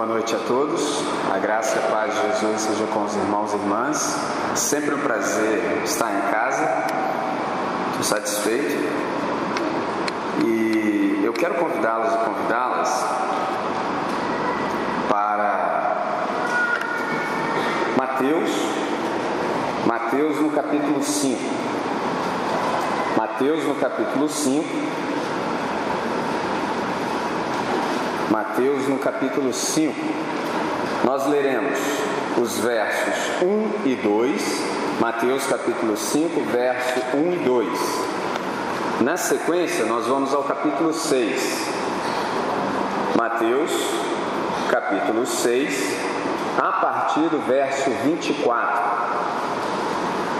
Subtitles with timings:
[0.00, 1.04] Boa noite a todos.
[1.30, 4.16] A graça e a paz de Jesus seja com os irmãos e irmãs.
[4.54, 6.86] Sempre um prazer estar em casa.
[7.90, 8.78] Estou satisfeito.
[10.42, 13.04] E eu quero convidá-los e convidá-las
[15.06, 15.96] para
[17.98, 18.50] Mateus,
[19.84, 21.38] Mateus no capítulo 5.
[23.18, 24.64] Mateus no capítulo 5
[28.30, 29.92] Mateus no capítulo 5,
[31.04, 31.76] nós leremos
[32.40, 37.68] os versos 1 e 2, Mateus capítulo 5, verso 1 e 2.
[39.00, 41.68] Na sequência, nós vamos ao capítulo 6,
[43.16, 43.72] Mateus
[44.70, 45.96] capítulo 6,
[46.56, 48.80] a partir do verso 24.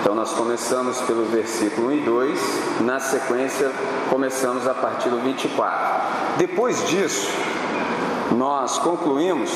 [0.01, 2.41] Então, nós começamos pelo versículo 1 e 2,
[2.83, 3.69] na sequência,
[4.09, 6.39] começamos a partir do 24.
[6.39, 7.29] Depois disso,
[8.37, 9.51] nós concluímos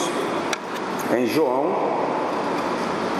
[1.16, 1.74] em João,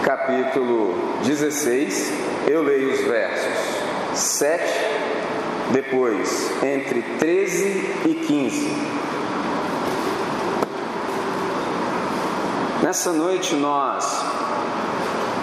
[0.03, 2.11] capítulo 16,
[2.47, 4.63] eu leio os versos 7,
[5.71, 7.67] depois entre 13
[8.05, 8.95] e 15.
[12.83, 14.23] Nessa noite nós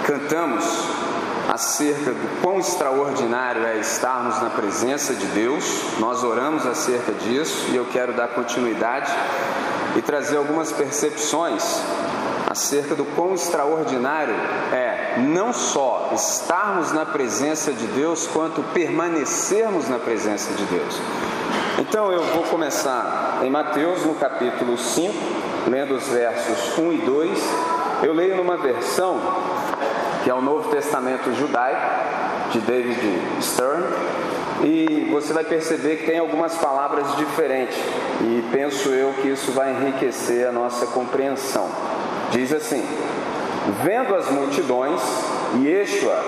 [0.06, 0.64] cantamos
[1.48, 5.64] acerca do quão extraordinário é estarmos na presença de Deus,
[5.98, 9.12] nós oramos acerca disso e eu quero dar continuidade
[9.96, 11.62] e trazer algumas percepções
[12.48, 14.34] acerca do quão extraordinário
[14.72, 21.00] é não só estarmos na presença de Deus, quanto permanecermos na presença de Deus.
[21.78, 25.14] Então eu vou começar em Mateus, no capítulo 5,
[25.68, 27.38] lendo os versos 1 e 2.
[28.02, 29.18] Eu leio numa versão
[30.22, 31.80] que é o Novo Testamento Judaico,
[32.52, 33.00] de David
[33.40, 33.84] Stern,
[34.62, 37.76] e você vai perceber que tem algumas palavras diferentes,
[38.20, 41.68] e penso eu que isso vai enriquecer a nossa compreensão.
[42.30, 42.84] Diz assim:
[43.82, 45.00] Vendo as multidões,
[45.62, 46.22] Yeshua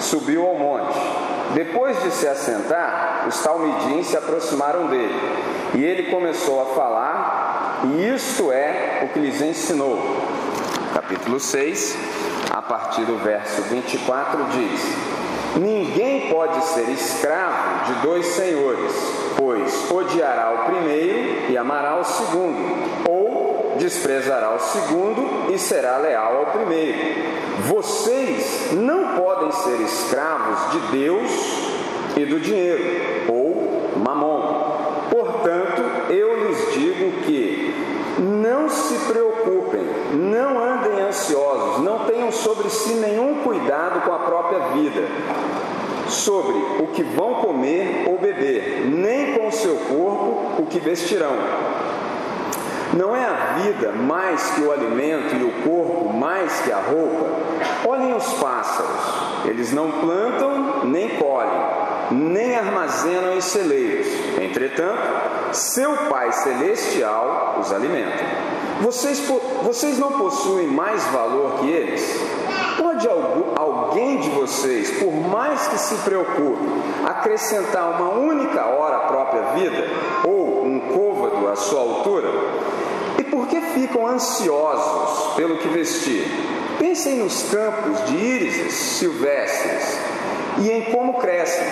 [0.00, 0.98] subiu ao monte.
[1.54, 5.14] Depois de se assentar, os talmidim se aproximaram dele,
[5.74, 9.98] e ele começou a falar, e isto é o que lhes ensinou.
[10.92, 11.96] Capítulo 6,
[12.50, 15.23] a partir do verso 24, diz:
[15.56, 18.92] Ninguém pode ser escravo de dois senhores,
[19.36, 26.38] pois odiará o primeiro e amará o segundo, ou desprezará o segundo e será leal
[26.38, 26.98] ao primeiro.
[27.68, 31.30] Vocês não podem ser escravos de Deus
[32.16, 35.08] e do dinheiro, ou mamon.
[35.10, 37.74] Portanto, eu lhes digo que
[38.18, 39.82] não se preocupem,
[40.14, 45.02] não andem ansiosos, não tenham sobre si nenhum cuidado com a própria vida,
[46.08, 51.36] sobre o que vão comer ou beber, nem com o seu corpo o que vestirão.
[52.92, 57.26] Não é a vida mais que o alimento e o corpo mais que a roupa?
[57.88, 61.50] Olhem os pássaros, eles não plantam nem colhem,
[62.12, 64.06] nem armazenam em celeiros.
[64.40, 65.02] Entretanto,
[65.52, 68.63] seu Pai Celestial os alimenta.
[68.82, 69.22] Vocês,
[69.62, 72.02] vocês não possuem mais valor que eles?
[72.76, 73.08] Pode
[73.56, 76.64] alguém de vocês, por mais que se preocupe,
[77.04, 79.86] acrescentar uma única hora à própria vida
[80.24, 82.28] ou um côvado à sua altura?
[83.18, 86.26] E por que ficam ansiosos pelo que vestir?
[86.78, 89.98] Pensem nos campos de írises silvestres
[90.58, 91.64] e em como crescem.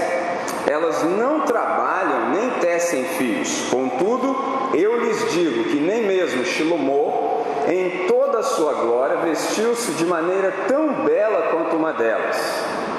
[0.67, 3.69] Elas não trabalham nem tecem fios.
[3.71, 4.37] Contudo,
[4.75, 10.53] eu lhes digo que nem mesmo Shilomô, em toda a sua glória, vestiu-se de maneira
[10.67, 12.37] tão bela quanto uma delas.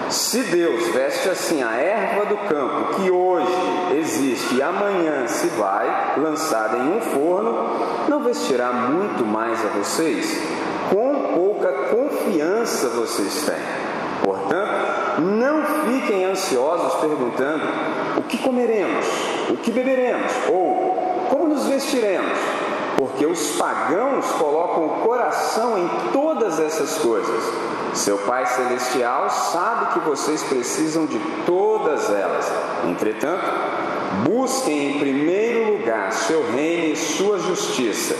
[0.09, 3.51] Se Deus veste assim a erva do campo, que hoje
[3.97, 7.69] existe e amanhã se vai, lançada em um forno,
[8.07, 10.39] não vestirá muito mais a vocês?
[10.91, 13.83] Quão pouca confiança vocês têm?
[14.23, 17.63] Portanto, não fiquem ansiosos perguntando:
[18.17, 19.07] o que comeremos,
[19.49, 20.92] o que beberemos ou
[21.53, 22.37] nos vestiremos,
[22.97, 27.43] porque os pagãos colocam o coração em todas essas coisas.
[27.93, 32.51] Seu Pai Celestial sabe que vocês precisam de todas elas.
[32.85, 33.45] Entretanto,
[34.27, 38.15] busquem em primeiro lugar seu reino e sua justiça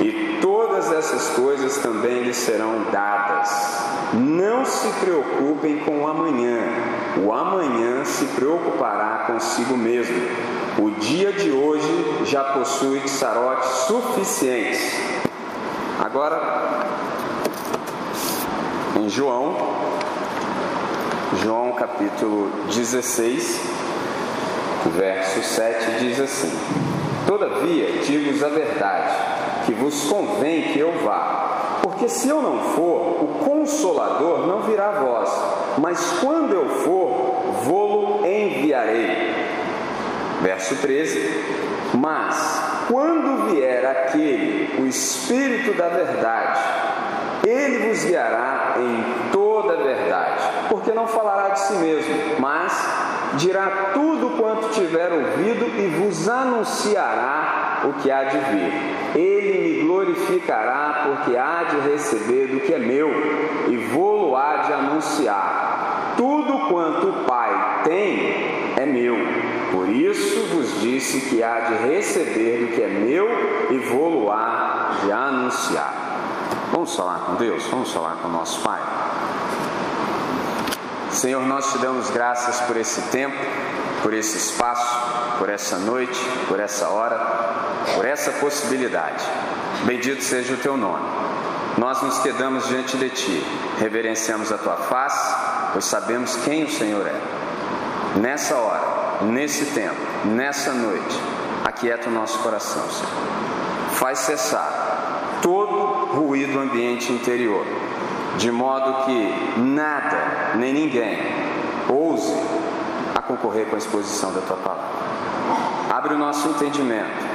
[0.00, 3.84] e todas essas coisas também lhes serão dadas.
[4.14, 6.58] Não se preocupem com o amanhã,
[7.24, 10.16] o amanhã se preocupará consigo mesmo.
[10.78, 14.80] O dia de hoje já possui tsarotes suficientes.
[16.00, 16.86] Agora,
[18.96, 19.56] em João,
[21.42, 23.60] João capítulo 16,
[24.96, 26.52] verso 7 diz assim:
[27.26, 29.33] Todavia, digo-vos a verdade
[29.64, 31.78] que vos convém que eu vá.
[31.82, 35.30] Porque se eu não for, o consolador não virá a vós,
[35.78, 39.34] mas quando eu for, vou-lo enviarei.
[40.40, 41.44] Verso 13:
[41.94, 46.60] Mas quando vier aquele, o Espírito da Verdade,
[47.46, 52.72] ele vos guiará em toda a verdade, porque não falará de si mesmo, mas
[53.36, 58.72] dirá tudo quanto tiver ouvido e vos anunciará o que há de vir.
[59.14, 63.10] Ele me glorificará, porque há de receber do que é meu
[63.68, 66.14] e vou-lo há de anunciar.
[66.16, 69.16] Tudo quanto o Pai tem é meu.
[69.72, 73.28] Por isso vos disse que há de receber do que é meu
[73.70, 75.94] e vou-lo há de anunciar.
[76.70, 77.64] Vamos falar com Deus?
[77.66, 78.80] Vamos falar com o nosso Pai?
[81.10, 83.36] Senhor, nós te damos graças por esse tempo,
[84.02, 87.16] por esse espaço, por essa noite, por essa hora,
[87.94, 89.24] por essa possibilidade.
[89.84, 91.04] Bendito seja o teu nome.
[91.76, 93.46] Nós nos quedamos diante de ti,
[93.78, 95.34] reverenciamos a tua face,
[95.72, 98.18] pois sabemos quem o Senhor é.
[98.18, 101.18] Nessa hora, nesse tempo, nessa noite,
[101.64, 103.12] aquieta o nosso coração, Senhor.
[103.94, 107.66] Faz cessar todo ruído ambiente interior
[108.38, 111.18] de modo que nada nem ninguém
[111.88, 112.34] ouse
[113.14, 114.84] a concorrer com a exposição da tua palavra.
[115.90, 117.33] Abre o nosso entendimento,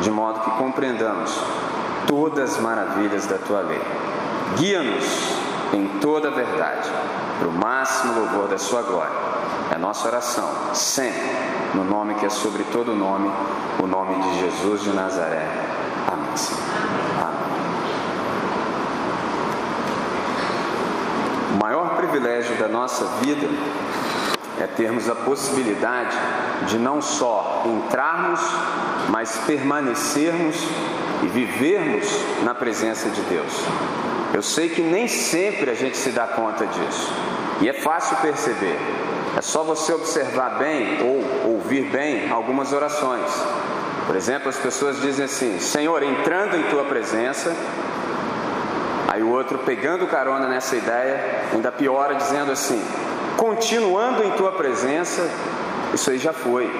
[0.00, 1.38] de modo que compreendamos
[2.06, 3.80] todas as maravilhas da tua lei.
[4.56, 5.34] Guia-nos
[5.72, 6.88] em toda a verdade,
[7.38, 9.12] para o máximo louvor da sua glória.
[9.70, 11.22] É nossa oração, sempre,
[11.74, 13.30] no nome que é sobre todo nome,
[13.82, 15.46] o nome de Jesus de Nazaré.
[16.06, 16.24] Amém.
[21.54, 23.48] O maior privilégio da nossa vida
[24.60, 26.16] é termos a possibilidade
[26.68, 28.40] de não só entrarmos,
[29.08, 30.56] mas permanecermos
[31.22, 32.06] e vivermos
[32.42, 33.52] na presença de Deus.
[34.32, 37.12] Eu sei que nem sempre a gente se dá conta disso,
[37.60, 38.78] e é fácil perceber.
[39.36, 43.28] É só você observar bem ou ouvir bem algumas orações.
[44.06, 47.52] Por exemplo, as pessoas dizem assim: Senhor, entrando em tua presença,
[49.14, 52.84] Aí o outro, pegando carona nessa ideia, ainda piora, dizendo assim:
[53.36, 55.28] continuando em tua presença,
[55.92, 56.70] isso aí já foi.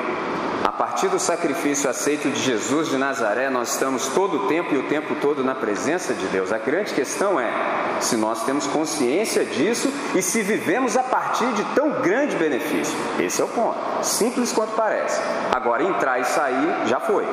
[0.65, 4.79] A partir do sacrifício aceito de Jesus de Nazaré, nós estamos todo o tempo e
[4.79, 6.53] o tempo todo na presença de Deus.
[6.53, 7.53] A grande questão é
[8.01, 12.97] se nós temos consciência disso e se vivemos a partir de tão grande benefício.
[13.19, 13.77] Esse é o ponto.
[14.03, 15.21] Simples quanto parece.
[15.53, 17.27] Agora, entrar e sair já foi.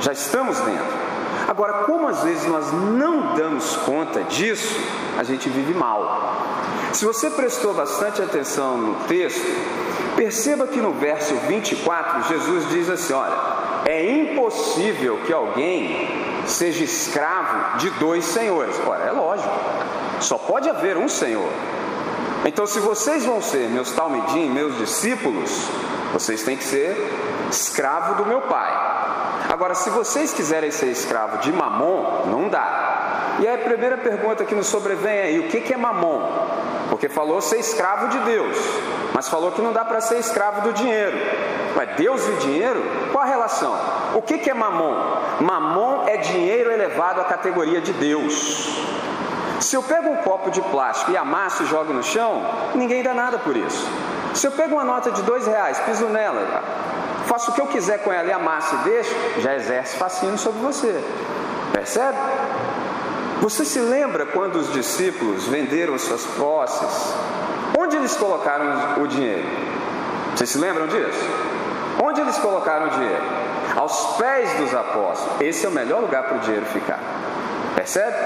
[0.00, 0.86] Já estamos dentro.
[1.48, 4.78] Agora, como às vezes nós não damos conta disso,
[5.18, 6.36] a gente vive mal.
[6.92, 9.44] Se você prestou bastante atenção no texto,
[10.16, 13.36] perceba que no verso 24 Jesus diz assim: Olha,
[13.84, 16.08] é impossível que alguém
[16.46, 18.74] seja escravo de dois senhores.
[18.86, 19.50] Ora, é lógico,
[20.20, 21.50] só pode haver um Senhor.
[22.44, 25.68] Então, se vocês vão ser meus talmidim, meus discípulos,
[26.12, 26.96] vocês têm que ser
[27.50, 28.72] escravo do meu Pai.
[29.48, 33.36] Agora, se vocês quiserem ser escravo de mamon, não dá.
[33.40, 36.22] E aí a primeira pergunta que nos sobrevém é: o que é mamon?
[36.88, 38.56] Porque falou ser escravo de Deus,
[39.14, 41.16] mas falou que não dá para ser escravo do dinheiro.
[41.76, 42.82] Mas Deus e dinheiro?
[43.12, 43.74] Qual a relação?
[44.14, 44.94] O que é mamon?
[45.40, 48.68] Mamon é dinheiro elevado à categoria de Deus.
[49.60, 52.42] Se eu pego um copo de plástico e amasso e jogo no chão,
[52.74, 53.86] ninguém dá nada por isso.
[54.34, 56.62] Se eu pego uma nota de dois reais, piso nela,
[57.26, 60.60] faço o que eu quiser com ela e amasso e deixo, já exerce fascínio sobre
[60.60, 61.02] você.
[61.72, 62.16] Percebe?
[63.40, 67.14] Você se lembra quando os discípulos venderam suas posses?
[67.78, 69.46] Onde eles colocaram o dinheiro?
[70.34, 71.20] Vocês se lembram disso?
[72.02, 73.22] Onde eles colocaram o dinheiro?
[73.76, 75.40] Aos pés dos apóstolos.
[75.40, 77.00] Esse é o melhor lugar para o dinheiro ficar.
[77.76, 78.16] Percebe?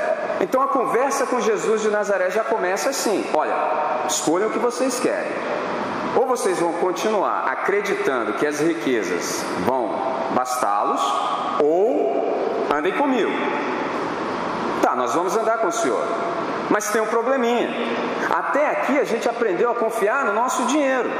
[0.41, 3.55] Então a conversa com Jesus de Nazaré já começa assim: olha,
[4.09, 5.31] escolham o que vocês querem.
[6.17, 9.95] Ou vocês vão continuar acreditando que as riquezas vão
[10.35, 11.01] bastá-los,
[11.61, 13.31] ou andem comigo.
[14.93, 16.05] Tá, nós vamos andar com o Senhor.
[16.69, 17.71] Mas tem um probleminha.
[18.31, 21.11] Até aqui a gente aprendeu a confiar no nosso dinheiro.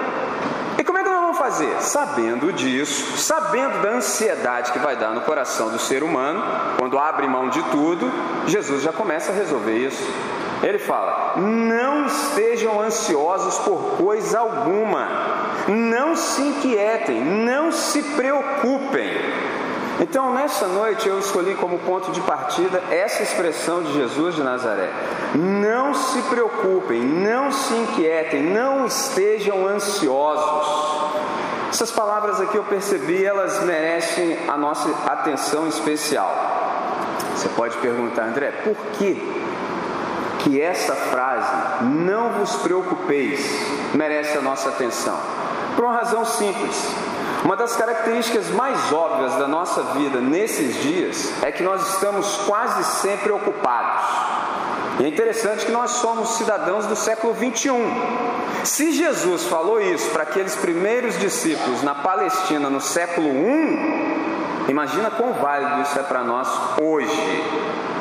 [0.79, 1.81] E como é que nós vamos fazer?
[1.81, 6.45] Sabendo disso, sabendo da ansiedade que vai dar no coração do ser humano,
[6.79, 8.13] quando abre mão de tudo,
[8.47, 10.07] Jesus já começa a resolver isso.
[10.63, 15.09] Ele fala: não estejam ansiosos por coisa alguma,
[15.67, 19.11] não se inquietem, não se preocupem.
[20.03, 24.91] Então, nessa noite, eu escolhi como ponto de partida essa expressão de Jesus de Nazaré:
[25.33, 31.13] não se preocupem, não se inquietem, não estejam ansiosos.
[31.71, 36.35] Essas palavras aqui eu percebi, elas merecem a nossa atenção especial.
[37.37, 39.23] Você pode perguntar, André, por que
[40.41, 43.41] que essa frase, não vos preocupeis,
[43.95, 45.17] merece a nossa atenção?
[45.77, 46.93] Por uma razão simples.
[47.45, 52.85] Uma das características mais óbvias da nossa vida nesses dias é que nós estamos quase
[53.01, 54.05] sempre ocupados.
[55.01, 57.75] E é interessante que nós somos cidadãos do século 21.
[58.63, 65.33] Se Jesus falou isso para aqueles primeiros discípulos na Palestina no século 1, imagina quão
[65.33, 66.49] válido isso é para nós
[66.81, 67.43] hoje.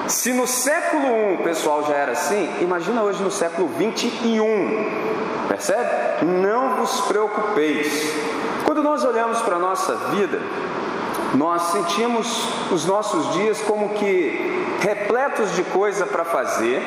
[0.08, 5.48] Se no século 1 o pessoal já era assim, imagina hoje no século 21.
[5.48, 6.26] Percebe?
[6.26, 8.31] Não vos preocupeis.
[8.72, 10.40] Quando nós olhamos para a nossa vida,
[11.34, 16.82] nós sentimos os nossos dias como que repletos de coisa para fazer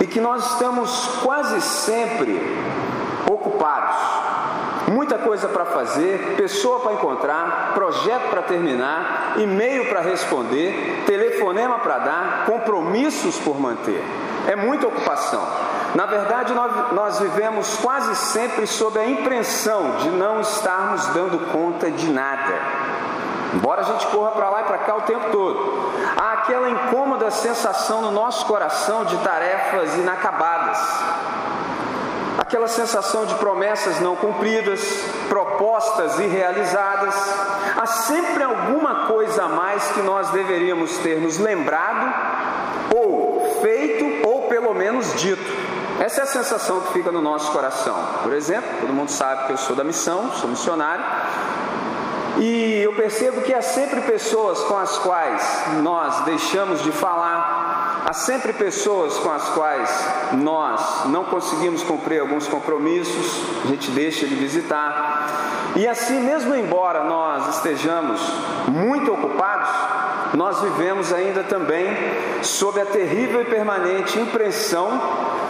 [0.00, 2.40] e que nós estamos quase sempre
[3.30, 3.96] ocupados.
[4.90, 11.98] Muita coisa para fazer, pessoa para encontrar, projeto para terminar, e-mail para responder, telefonema para
[11.98, 14.02] dar, compromissos por manter.
[14.46, 15.46] É muita ocupação.
[15.94, 16.52] Na verdade,
[16.92, 22.54] nós, vivemos quase sempre sob a impressão de não estarmos dando conta de nada.
[23.54, 27.30] Embora a gente corra para lá e para cá o tempo todo, há aquela incômoda
[27.30, 30.78] sensação no nosso coração de tarefas inacabadas,
[32.36, 34.80] aquela sensação de promessas não cumpridas,
[35.28, 37.14] propostas irrealizadas.
[37.76, 42.12] Há sempre alguma coisa a mais que nós deveríamos ter nos lembrado,
[42.94, 45.57] ou feito, ou pelo menos dito.
[46.00, 47.96] Essa é a sensação que fica no nosso coração.
[48.22, 51.04] Por exemplo, todo mundo sabe que eu sou da missão, sou missionário,
[52.38, 55.42] e eu percebo que há sempre pessoas com as quais
[55.82, 59.90] nós deixamos de falar, há sempre pessoas com as quais
[60.34, 65.72] nós não conseguimos cumprir alguns compromissos, a gente deixa de visitar.
[65.74, 68.20] E assim, mesmo embora nós estejamos
[68.68, 69.68] muito ocupados,
[70.34, 71.88] nós vivemos ainda também
[72.42, 75.00] sob a terrível e permanente impressão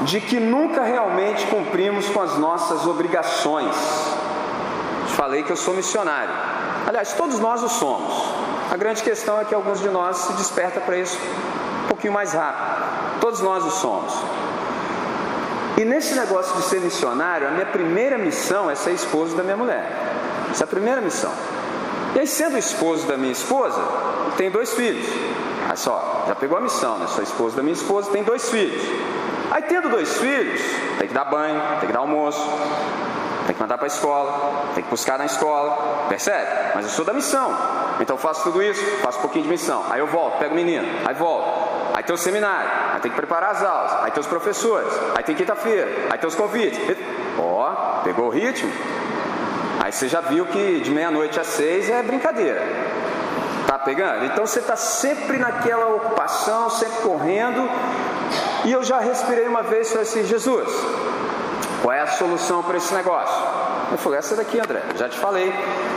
[0.02, 3.74] de que nunca realmente cumprimos com as nossas obrigações.
[5.16, 6.32] Falei que eu sou missionário.
[6.86, 8.14] Aliás, todos nós o somos.
[8.70, 11.18] A grande questão é que alguns de nós se desperta para isso
[11.84, 13.20] um pouquinho mais rápido.
[13.20, 14.12] Todos nós o somos.
[15.76, 19.56] E nesse negócio de ser missionário, a minha primeira missão é ser esposo da minha
[19.56, 19.86] mulher.
[20.50, 21.30] Essa é a primeira missão.
[22.14, 23.80] E aí, sendo esposo da minha esposa,
[24.36, 25.06] tem dois filhos.
[25.66, 27.06] Olha só, já pegou a missão, né?
[27.06, 28.82] Sou esposo da minha esposa, tem dois filhos.
[29.50, 30.60] Aí tendo dois filhos,
[30.98, 32.40] tem que dar banho, tem que dar almoço,
[33.46, 36.46] tem que mandar para a escola, tem que buscar na escola, percebe?
[36.74, 37.56] Mas eu sou da missão,
[38.00, 39.84] então faço tudo isso, faço um pouquinho de missão.
[39.88, 41.48] Aí eu volto, pego o menino, aí volto.
[41.94, 45.24] Aí tem o seminário, aí tem que preparar as aulas, aí tem os professores, aí
[45.24, 46.78] tem quinta-feira, aí tem os convites.
[47.38, 48.70] Ó, oh, pegou o ritmo?
[49.80, 52.62] Aí você já viu que de meia-noite às seis é brincadeira.
[53.66, 54.24] Tá pegando?
[54.24, 57.68] Então você está sempre naquela ocupação, sempre correndo,
[58.64, 60.68] e eu já respirei uma vez e falei assim: Jesus,
[61.82, 63.36] qual é a solução para esse negócio?
[63.90, 65.52] Eu falei: essa daqui, André, já te falei.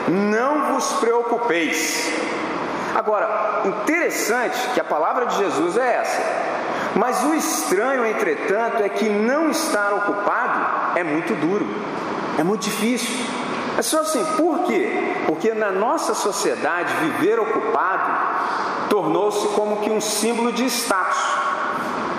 [0.07, 2.11] Não vos preocupeis.
[2.95, 6.21] Agora, interessante que a palavra de Jesus é essa.
[6.95, 11.65] Mas o estranho, entretanto, é que não estar ocupado é muito duro,
[12.37, 13.25] é muito difícil.
[13.77, 15.15] É só assim, por quê?
[15.25, 21.17] Porque na nossa sociedade, viver ocupado tornou-se como que um símbolo de status.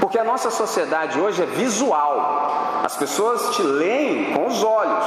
[0.03, 2.81] Porque a nossa sociedade hoje é visual.
[2.83, 5.07] As pessoas te leem com os olhos,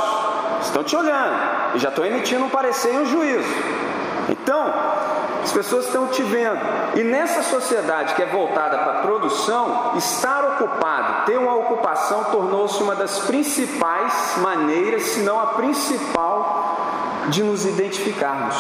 [0.62, 1.36] estão te olhando
[1.76, 3.54] e já estão emitindo um parecer e um juízo.
[4.30, 4.74] Então,
[5.44, 6.62] as pessoas estão te vendo.
[6.96, 12.82] E nessa sociedade que é voltada para a produção, estar ocupado, ter uma ocupação, tornou-se
[12.82, 18.56] uma das principais maneiras, se não a principal, de nos identificarmos.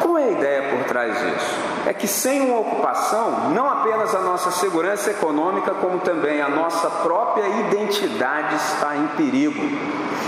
[0.00, 1.75] Qual é a ideia por trás disso?
[1.86, 6.90] É que sem uma ocupação, não apenas a nossa segurança econômica, como também a nossa
[6.90, 9.62] própria identidade está em perigo.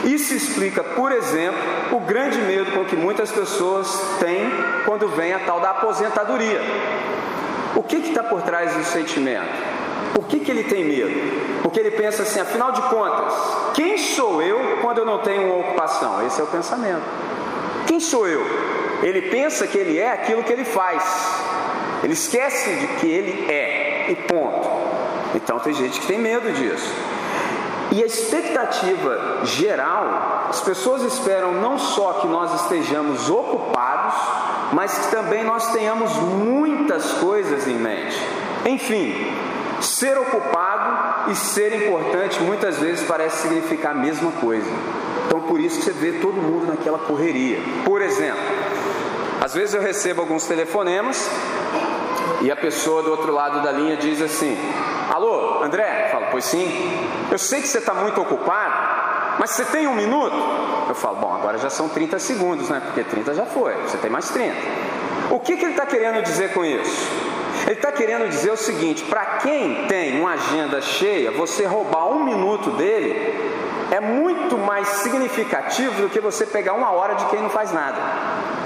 [0.05, 1.59] Isso explica, por exemplo,
[1.91, 3.89] o grande medo com que muitas pessoas
[4.21, 4.49] têm
[4.85, 6.61] quando vem a tal da aposentadoria.
[7.75, 9.51] O que está por trás do sentimento?
[10.15, 11.61] Por que, que ele tem medo?
[11.63, 13.35] Porque ele pensa assim, afinal de contas,
[13.75, 16.25] quem sou eu quando eu não tenho uma ocupação?
[16.25, 17.03] Esse é o pensamento.
[17.85, 18.45] Quem sou eu?
[19.03, 21.48] Ele pensa que ele é aquilo que ele faz.
[22.03, 24.69] Ele esquece de que ele é, e ponto.
[25.35, 26.93] Então tem gente que tem medo disso.
[27.91, 34.15] E a expectativa geral, as pessoas esperam não só que nós estejamos ocupados,
[34.73, 38.17] mas que também nós tenhamos muitas coisas em mente.
[38.67, 39.33] Enfim,
[39.81, 44.71] ser ocupado e ser importante muitas vezes parece significar a mesma coisa.
[45.27, 47.59] Então por isso que você vê todo mundo naquela correria.
[47.85, 48.43] Por exemplo,
[49.41, 51.31] Às vezes eu recebo alguns telefonemas
[52.41, 54.57] e a pessoa do outro lado da linha diz assim:
[55.13, 56.07] Alô, André?
[56.07, 56.69] Eu falo, pois sim.
[57.31, 60.35] Eu sei que você está muito ocupado, mas você tem um minuto?
[60.89, 62.81] Eu falo, bom, agora já são 30 segundos, né?
[62.85, 64.55] Porque 30 já foi, você tem mais 30.
[65.31, 67.09] O que, que ele está querendo dizer com isso?
[67.65, 72.25] Ele está querendo dizer o seguinte: para quem tem uma agenda cheia, você roubar um
[72.25, 73.48] minuto dele
[73.91, 77.99] é muito mais significativo do que você pegar uma hora de quem não faz nada.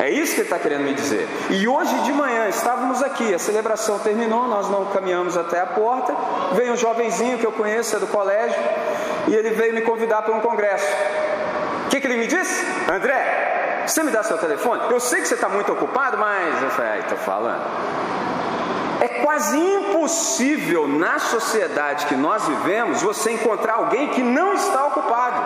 [0.01, 1.29] É isso que ele está querendo me dizer.
[1.51, 6.15] E hoje de manhã estávamos aqui, a celebração terminou, nós não caminhamos até a porta.
[6.53, 8.59] Veio um jovenzinho que eu conheço, é do colégio,
[9.29, 10.87] e ele veio me convidar para um congresso.
[11.87, 12.65] O que, que ele me disse?
[12.91, 14.83] André, você me dá seu telefone?
[14.91, 16.63] Eu sei que você está muito ocupado, mas.
[16.63, 17.63] Eu falei, estou falando.
[19.03, 25.43] É quase impossível na sociedade que nós vivemos você encontrar alguém que não está ocupado.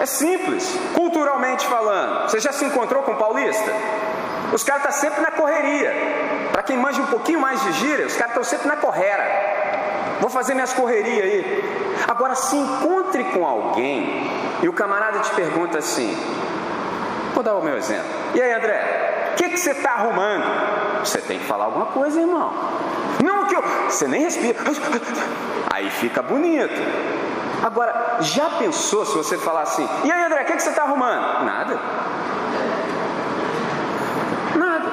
[0.00, 2.28] É simples, culturalmente falando.
[2.28, 3.72] Você já se encontrou com um paulista?
[4.52, 5.92] Os caras estão tá sempre na correria.
[6.50, 10.18] Para quem manja um pouquinho mais de gíria, os caras estão sempre na correra.
[10.20, 11.94] Vou fazer minhas correrias aí.
[12.08, 14.28] Agora, se encontre com alguém
[14.60, 16.12] e o camarada te pergunta assim:
[17.32, 18.10] Vou dar o meu exemplo.
[18.34, 19.07] E aí, André,
[19.38, 20.44] que, que você está arrumando?
[21.04, 22.52] Você tem que falar alguma coisa, irmão.
[23.24, 23.62] Não que eu.
[23.88, 24.58] Você nem respira.
[25.72, 26.74] Aí fica bonito.
[27.62, 29.88] Agora, já pensou se você falar assim?
[30.04, 31.44] E aí, André, o que, que você está arrumando?
[31.44, 31.78] Nada.
[34.56, 34.90] Nada.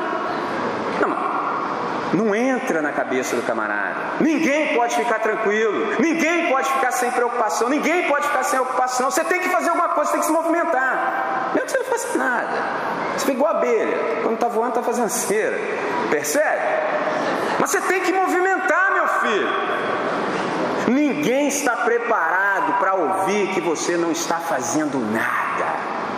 [1.02, 3.96] Não, não entra na cabeça do camarada.
[4.20, 5.96] Ninguém pode ficar tranquilo.
[6.00, 7.70] Ninguém pode ficar sem preocupação.
[7.70, 9.10] Ninguém pode ficar sem ocupação.
[9.10, 11.52] Você tem que fazer alguma coisa, você tem que se movimentar.
[11.54, 12.95] Mesmo que você não faça nada.
[13.16, 13.98] Você fica igual abelha.
[14.22, 15.58] Quando está voando, está fazendo cera.
[16.10, 16.62] Percebe?
[17.60, 19.48] Mas você tem que movimentar, meu filho.
[20.88, 25.66] Ninguém está preparado para ouvir que você não está fazendo nada.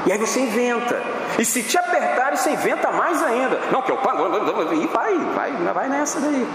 [0.05, 1.01] E aí você inventa.
[1.37, 3.59] E se te apertarem, você inventa mais ainda.
[3.71, 3.97] Não, que eu
[4.73, 6.47] e vai, vai, vai nessa daí.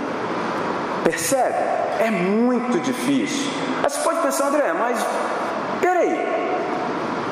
[1.04, 1.54] Percebe?
[2.00, 3.50] É muito difícil.
[3.82, 4.98] Aí você pode pensar, André, mas
[5.80, 6.26] peraí.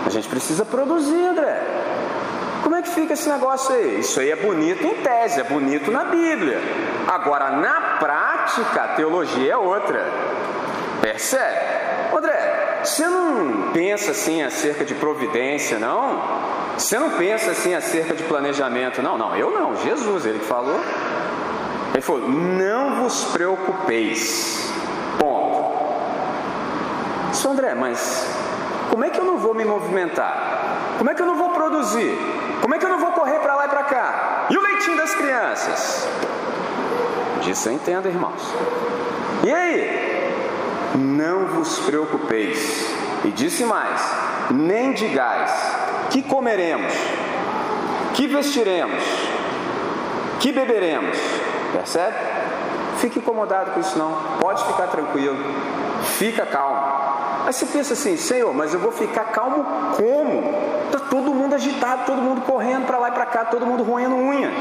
[0.06, 1.60] A gente precisa produzir, André.
[2.70, 3.98] Como é que fica esse negócio aí?
[3.98, 6.56] Isso aí é bonito em tese, é bonito na Bíblia.
[7.08, 10.06] Agora, na prática, a teologia é outra.
[11.02, 11.58] Percebe?
[12.16, 16.22] André, você não pensa assim acerca de providência, não?
[16.78, 19.18] Você não pensa assim acerca de planejamento, não?
[19.18, 19.74] Não, eu não.
[19.74, 20.78] Jesus, ele que falou.
[21.92, 24.72] Ele falou: não vos preocupeis.
[25.18, 25.72] Ponto.
[27.32, 28.28] Isso, André, mas
[28.90, 30.94] como é que eu não vou me movimentar?
[30.98, 32.39] Como é que eu não vou produzir?
[32.60, 34.46] Como é que eu não vou correr para lá e para cá?
[34.50, 36.08] E o leitinho das crianças?
[37.42, 38.42] Disso eu entendo, irmãos.
[39.42, 40.34] E aí?
[40.94, 42.86] Não vos preocupeis.
[43.24, 44.00] E disse mais:
[44.50, 45.50] nem digais
[46.10, 46.92] que comeremos,
[48.14, 49.02] que vestiremos,
[50.40, 51.16] que beberemos.
[51.72, 52.16] Percebe?
[52.98, 54.14] Fique incomodado com isso não.
[54.40, 55.38] Pode ficar tranquilo.
[56.18, 56.80] Fica calmo.
[57.46, 59.64] Aí você pensa assim, Senhor, mas eu vou ficar calmo
[59.96, 60.54] como?
[60.86, 64.14] Está todo mundo agitado, todo mundo correndo para lá e para cá, todo mundo roendo
[64.14, 64.52] unha.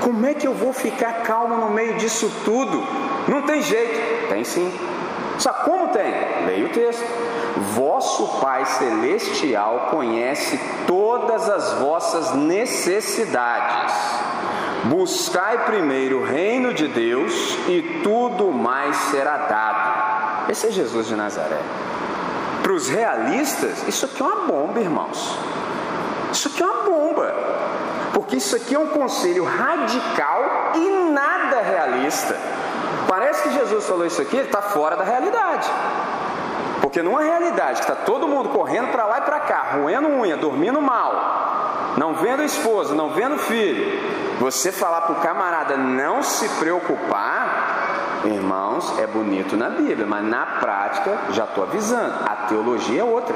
[0.00, 2.86] Como é que eu vou ficar calmo no meio disso tudo?
[3.26, 4.28] Não tem jeito.
[4.28, 4.72] Tem sim.
[5.38, 6.14] Só como tem?
[6.46, 7.04] Leia o texto.
[7.74, 13.92] Vosso Pai Celestial conhece todas as vossas necessidades.
[14.84, 20.50] Buscai primeiro o reino de Deus e tudo mais será dado.
[20.50, 21.60] Esse é Jesus de Nazaré.
[22.62, 25.36] Para os realistas, isso aqui é uma bomba, irmãos.
[26.32, 27.34] Isso aqui é uma bomba.
[28.12, 32.36] Porque isso aqui é um conselho radical e nada realista.
[33.06, 35.68] Parece que Jesus falou isso aqui, ele está fora da realidade.
[36.80, 40.36] Porque numa realidade que está todo mundo correndo para lá e para cá, roendo unha,
[40.36, 46.48] dormindo mal, não vendo esposa, não vendo filho, você falar para o camarada não se
[46.50, 47.57] preocupar,
[48.24, 53.34] irmãos, é bonito na Bíblia, mas na prática, já estou avisando, a teologia é outra.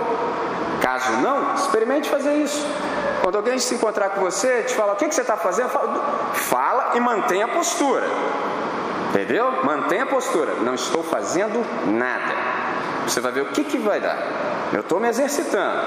[0.80, 2.66] Caso não, experimente fazer isso.
[3.22, 6.32] Quando alguém se encontrar com você, te falar o que, que você está fazendo, fala,
[6.34, 8.04] fala e mantenha a postura.
[9.10, 9.64] Entendeu?
[9.64, 10.54] Mantenha a postura.
[10.62, 12.34] Não estou fazendo nada.
[13.06, 14.18] Você vai ver o que, que vai dar.
[14.72, 15.78] Eu estou me exercitando.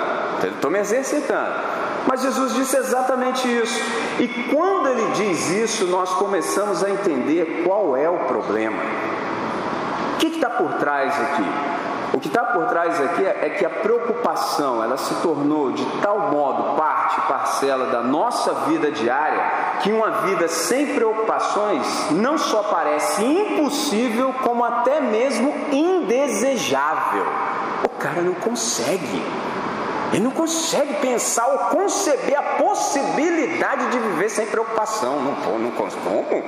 [0.44, 1.75] Estou me exercitando.
[2.08, 3.80] Mas Jesus disse exatamente isso.
[4.20, 8.78] E quando ele diz isso, nós começamos a entender qual é o problema.
[10.14, 11.46] O que está por trás aqui?
[12.14, 15.84] O que está por trás aqui é, é que a preocupação ela se tornou de
[16.02, 19.42] tal modo parte, parcela da nossa vida diária,
[19.82, 27.26] que uma vida sem preocupações não só parece impossível, como até mesmo indesejável.
[27.84, 29.22] O cara não consegue.
[30.16, 35.20] Ele não consegue pensar ou conceber a possibilidade de viver sem preocupação.
[35.20, 36.44] Não, não, como?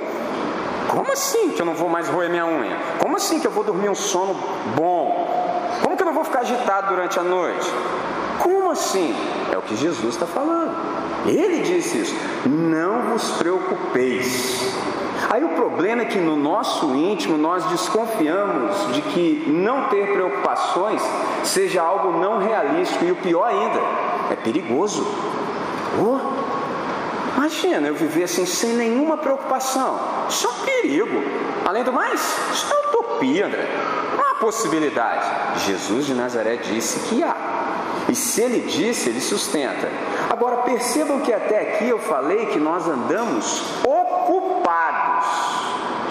[0.88, 2.78] Como assim que eu não vou mais roer minha unha?
[2.98, 4.32] Como assim que eu vou dormir um sono
[4.74, 5.28] bom?
[5.82, 7.70] Como que eu não vou ficar agitado durante a noite?
[8.42, 9.14] Como assim?
[9.52, 10.74] É o que Jesus está falando.
[11.26, 12.16] Ele disse isso.
[12.46, 14.72] Não vos preocupeis.
[15.30, 21.02] Aí o problema é que no nosso íntimo nós desconfiamos de que não ter preocupações
[21.44, 23.80] seja algo não realístico e o pior ainda,
[24.30, 25.06] é perigoso.
[26.00, 29.98] Oh, imagina eu viver assim sem nenhuma preocupação.
[30.28, 31.22] Isso é um perigo.
[31.66, 32.20] Além do mais,
[32.52, 33.68] isso é utopia, André.
[34.16, 35.26] Não há possibilidade.
[35.66, 37.36] Jesus de Nazaré disse que há.
[38.08, 39.88] E se ele disse, ele sustenta.
[40.30, 44.37] Agora percebam que até aqui eu falei que nós andamos ocupados.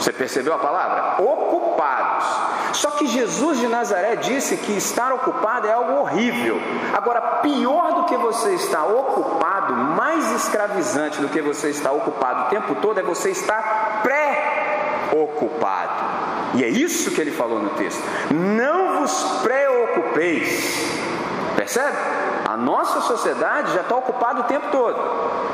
[0.07, 1.21] Você percebeu a palavra?
[1.21, 2.77] Ocupados.
[2.77, 6.61] Só que Jesus de Nazaré disse que estar ocupado é algo horrível.
[6.93, 12.45] Agora, pior do que você estar ocupado, mais escravizante do que você estar ocupado o
[12.45, 14.01] tempo todo, é você estar
[15.11, 16.05] pré-ocupado.
[16.53, 18.01] E é isso que ele falou no texto.
[18.31, 20.87] Não vos preocupeis
[21.57, 21.97] Percebe?
[22.45, 24.99] A nossa sociedade já está ocupada o tempo todo.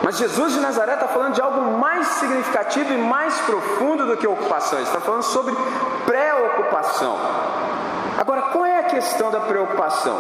[0.04, 4.28] Mas Jesus de Nazaré está falando de algo mais significativo e mais profundo do que
[4.28, 4.80] ocupação.
[4.80, 5.56] Ele está falando sobre
[6.06, 7.18] preocupação.
[8.18, 10.18] Agora, qual é a questão da preocupação?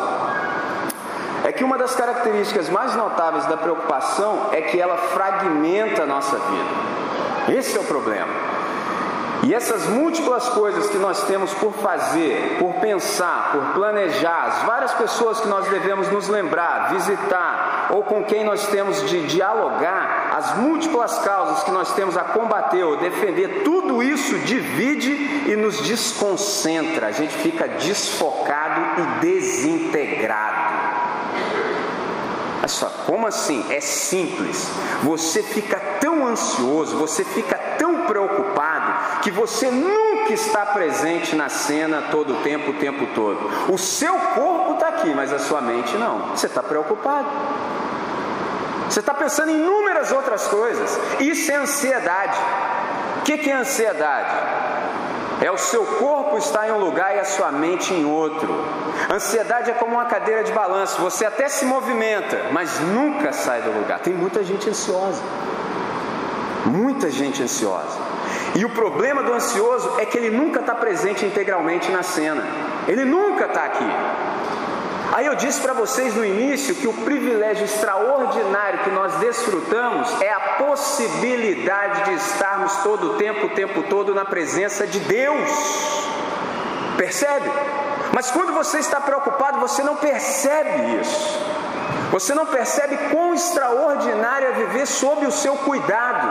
[1.43, 6.37] É que uma das características mais notáveis da preocupação é que ela fragmenta a nossa
[6.37, 7.57] vida.
[7.59, 8.42] Esse é o problema.
[9.45, 14.93] E essas múltiplas coisas que nós temos por fazer, por pensar, por planejar, as várias
[14.93, 20.57] pessoas que nós devemos nos lembrar, visitar, ou com quem nós temos de dialogar, as
[20.57, 25.11] múltiplas causas que nós temos a combater ou defender, tudo isso divide
[25.51, 30.82] e nos desconcentra, a gente fica desfocado e desintegrado.
[32.63, 33.65] Olha só, como assim?
[33.69, 34.69] É simples.
[35.03, 42.03] Você fica tão ansioso, você fica tão preocupado, que você nunca está presente na cena
[42.09, 43.37] todo o tempo, o tempo todo.
[43.69, 46.29] O seu corpo está aqui, mas a sua mente não.
[46.29, 47.27] Você está preocupado.
[48.89, 50.97] Você está pensando em inúmeras outras coisas.
[51.19, 52.37] Isso é ansiedade.
[53.19, 54.72] O que é ansiedade?
[55.41, 58.47] É o seu corpo estar em um lugar e a sua mente em outro.
[59.11, 63.71] Ansiedade é como uma cadeira de balanço, você até se movimenta, mas nunca sai do
[63.71, 63.99] lugar.
[63.99, 65.21] Tem muita gente ansiosa.
[66.65, 67.97] Muita gente ansiosa.
[68.55, 72.43] E o problema do ansioso é que ele nunca está presente integralmente na cena.
[72.87, 73.89] Ele nunca está aqui.
[75.13, 80.33] Aí eu disse para vocês no início que o privilégio extraordinário que nós desfrutamos é
[80.33, 85.51] a possibilidade de estarmos todo o tempo, o tempo todo na presença de Deus.
[86.97, 87.47] Percebe?
[88.11, 91.39] Mas quando você está preocupado, você não percebe isso.
[92.09, 96.27] Você não percebe quão extraordinário é viver sob o seu cuidado.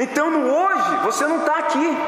[0.00, 1.98] Então no hoje você não está aqui.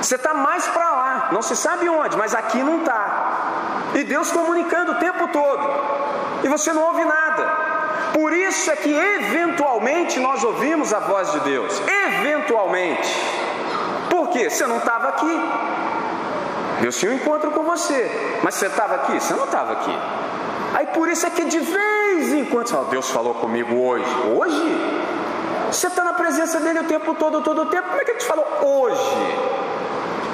[0.00, 3.71] Você está mais para lá, não se sabe onde, mas aqui não está.
[3.94, 5.68] E Deus comunicando o tempo todo.
[6.44, 7.72] E você não ouve nada.
[8.12, 11.82] Por isso é que eventualmente nós ouvimos a voz de Deus.
[12.06, 13.16] Eventualmente.
[14.10, 14.50] Por quê?
[14.50, 15.40] Você não estava aqui.
[16.80, 18.10] Deus tinha um encontro com você.
[18.42, 19.20] Mas você estava aqui?
[19.20, 19.98] Você não estava aqui.
[20.74, 24.04] Aí por isso é que de vez em quando você fala, Deus falou comigo hoje.
[24.36, 25.12] Hoje?
[25.70, 27.88] Você está na presença dele o tempo todo, todo o tempo.
[27.88, 29.61] Como é que ele te falou hoje?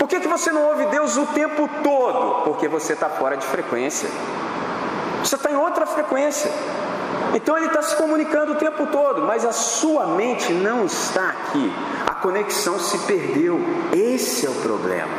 [0.09, 2.43] Que, que você não ouve Deus o tempo todo?
[2.45, 4.09] Porque você está fora de frequência.
[5.23, 6.51] Você está em outra frequência.
[7.35, 11.73] Então ele está se comunicando o tempo todo, mas a sua mente não está aqui.
[12.07, 13.61] A conexão se perdeu.
[13.93, 15.13] Esse é o problema.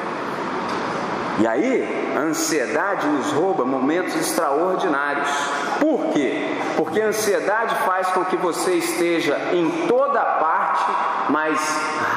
[1.39, 5.29] E aí, a ansiedade nos rouba momentos extraordinários.
[5.79, 6.57] Por quê?
[6.75, 10.85] Porque a ansiedade faz com que você esteja em toda parte,
[11.29, 11.59] mas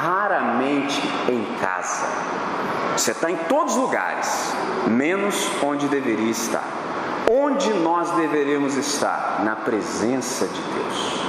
[0.03, 2.42] raramente em casa.
[2.97, 4.53] Você está em todos os lugares,
[4.87, 6.65] menos onde deveria estar.
[7.31, 9.43] Onde nós deveríamos estar?
[9.45, 11.23] Na presença de Deus.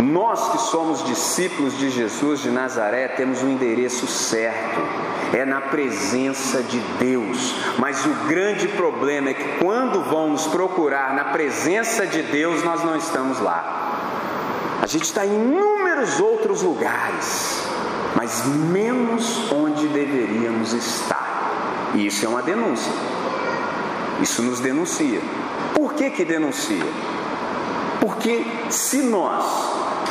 [0.00, 4.80] Nós que somos discípulos de Jesus de Nazaré temos o um endereço certo,
[5.34, 7.54] é na presença de Deus.
[7.78, 12.82] Mas o grande problema é que quando vão nos procurar na presença de Deus, nós
[12.82, 14.78] não estamos lá.
[14.82, 17.62] A gente está em inúmeros outros lugares,
[18.14, 21.90] mas menos onde deveríamos estar.
[21.94, 22.92] E isso é uma denúncia.
[24.20, 25.20] Isso nos denuncia.
[25.74, 26.84] Por que que denuncia?
[28.00, 29.44] Porque se nós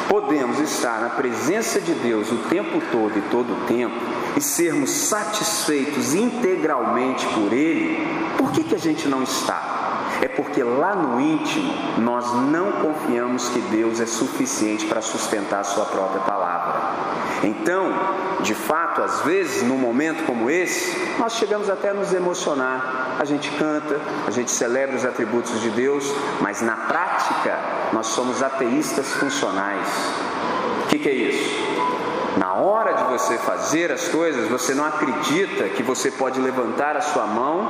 [0.07, 3.95] podemos estar na presença de Deus o tempo todo e todo o tempo
[4.35, 8.07] e sermos satisfeitos integralmente por Ele,
[8.37, 9.78] por que, que a gente não está?
[10.21, 15.63] É porque lá no íntimo nós não confiamos que Deus é suficiente para sustentar a
[15.63, 16.73] Sua própria palavra.
[17.43, 17.93] Então,
[18.41, 23.15] de fato, às vezes, num momento como esse, nós chegamos até a nos emocionar.
[23.19, 27.57] A gente canta, a gente celebra os atributos de Deus, mas na prática
[27.93, 29.87] nós somos ateístas funcionais.
[30.83, 31.69] O que, que é isso?
[32.37, 37.01] Na hora de você fazer as coisas, você não acredita que você pode levantar a
[37.01, 37.69] sua mão,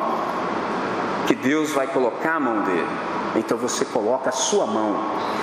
[1.28, 2.88] que Deus vai colocar a mão dele.
[3.36, 4.96] Então você coloca a sua mão.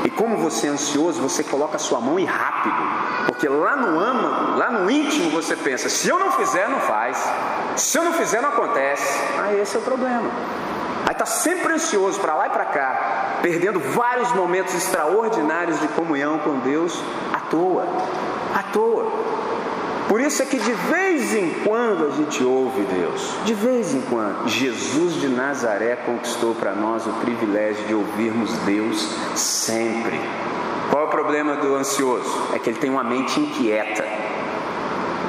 [0.04, 2.74] E como você é ansioso, você coloca a sua mão e rápido.
[3.26, 7.22] Porque lá no âmago, lá no íntimo, você pensa: se eu não fizer, não faz.
[7.76, 9.20] Se eu não fizer, não acontece.
[9.38, 10.30] Aí esse é o problema.
[11.06, 16.40] Aí está sempre ansioso para lá e para cá, perdendo vários momentos extraordinários de comunhão
[16.40, 17.00] com Deus
[17.32, 17.86] à toa.
[18.52, 19.06] À toa.
[20.09, 24.01] Por isso é que de vez em quando a gente ouve Deus, de vez em
[24.03, 24.49] quando.
[24.49, 30.21] Jesus de Nazaré conquistou para nós o privilégio de ouvirmos Deus sempre.
[30.90, 32.51] Qual é o problema do ansioso?
[32.55, 34.05] É que ele tem uma mente inquieta,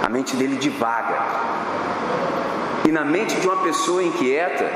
[0.04, 1.26] a mente dele divaga.
[2.86, 4.72] E na mente de uma pessoa inquieta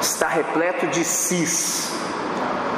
[0.00, 1.92] está repleto de cis.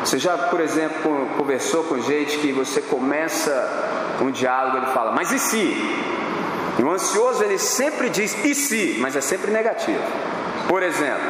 [0.05, 5.31] Você já, por exemplo, conversou com gente que você começa um diálogo ele fala, mas
[5.33, 5.76] e se?
[6.78, 10.02] E o ansioso ele sempre diz e se, mas é sempre negativo.
[10.68, 11.22] Por exemplo,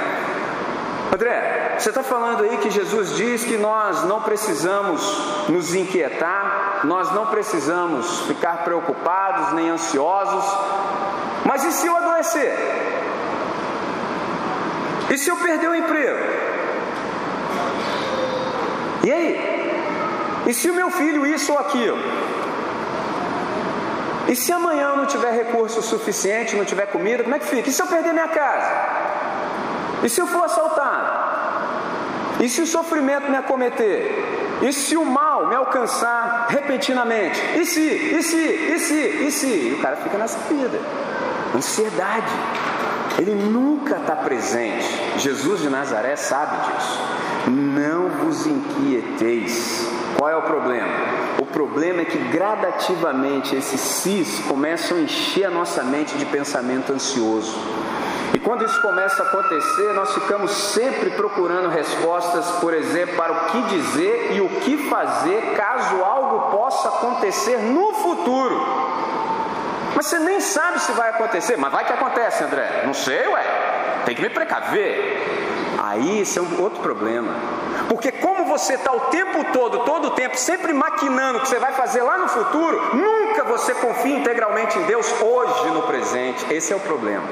[1.15, 7.13] André, você está falando aí que Jesus diz que nós não precisamos nos inquietar, nós
[7.13, 10.45] não precisamos ficar preocupados nem ansiosos,
[11.47, 12.55] mas e se eu adoecer?
[15.09, 16.19] E se eu perder o emprego?
[19.05, 20.43] E aí?
[20.47, 21.99] E se o meu filho isso ou aquilo?
[24.29, 27.71] E se amanhã eu não tiver recurso suficiente, não tiver comida, como é que fica?
[27.71, 28.71] E se eu perder minha casa?
[30.03, 31.29] E se eu for assaltado?
[32.41, 34.39] E se o sofrimento me acometer?
[34.63, 37.41] E se o mal me alcançar repentinamente?
[37.57, 39.47] E se, e se, e se, e se?
[39.47, 40.79] E o cara fica nessa vida.
[41.55, 42.33] Ansiedade.
[43.19, 44.87] Ele nunca está presente.
[45.17, 47.01] Jesus de Nazaré sabe disso.
[47.49, 49.89] Não vos inquieteis.
[50.17, 51.18] Qual é o problema?
[51.53, 57.57] Problema é que gradativamente esses cis começam a encher a nossa mente de pensamento ansioso.
[58.35, 63.41] E quando isso começa a acontecer, nós ficamos sempre procurando respostas, por exemplo, para o
[63.47, 68.61] que dizer e o que fazer caso algo possa acontecer no futuro.
[69.97, 72.83] Mas você nem sabe se vai acontecer, mas vai que acontece, André.
[72.85, 73.45] Não sei, ué.
[74.05, 75.27] Tem que me precaver.
[75.79, 77.33] Aí esse é um outro problema.
[77.89, 81.59] Porque como você está o tempo todo, todo o tempo, sempre maquinando o que você
[81.59, 86.53] vai fazer lá no futuro, nunca você confia integralmente em Deus hoje no presente.
[86.53, 87.25] Esse é o problema.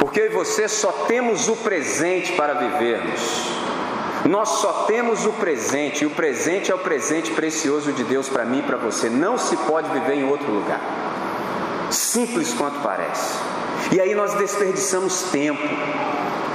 [0.00, 3.62] Porque eu e você só temos o presente para vivermos.
[4.28, 8.44] Nós só temos o presente, e o presente é o presente precioso de Deus para
[8.44, 9.08] mim e para você.
[9.08, 10.80] Não se pode viver em outro lugar.
[11.90, 13.36] Simples quanto parece.
[13.90, 15.62] E aí nós desperdiçamos tempo.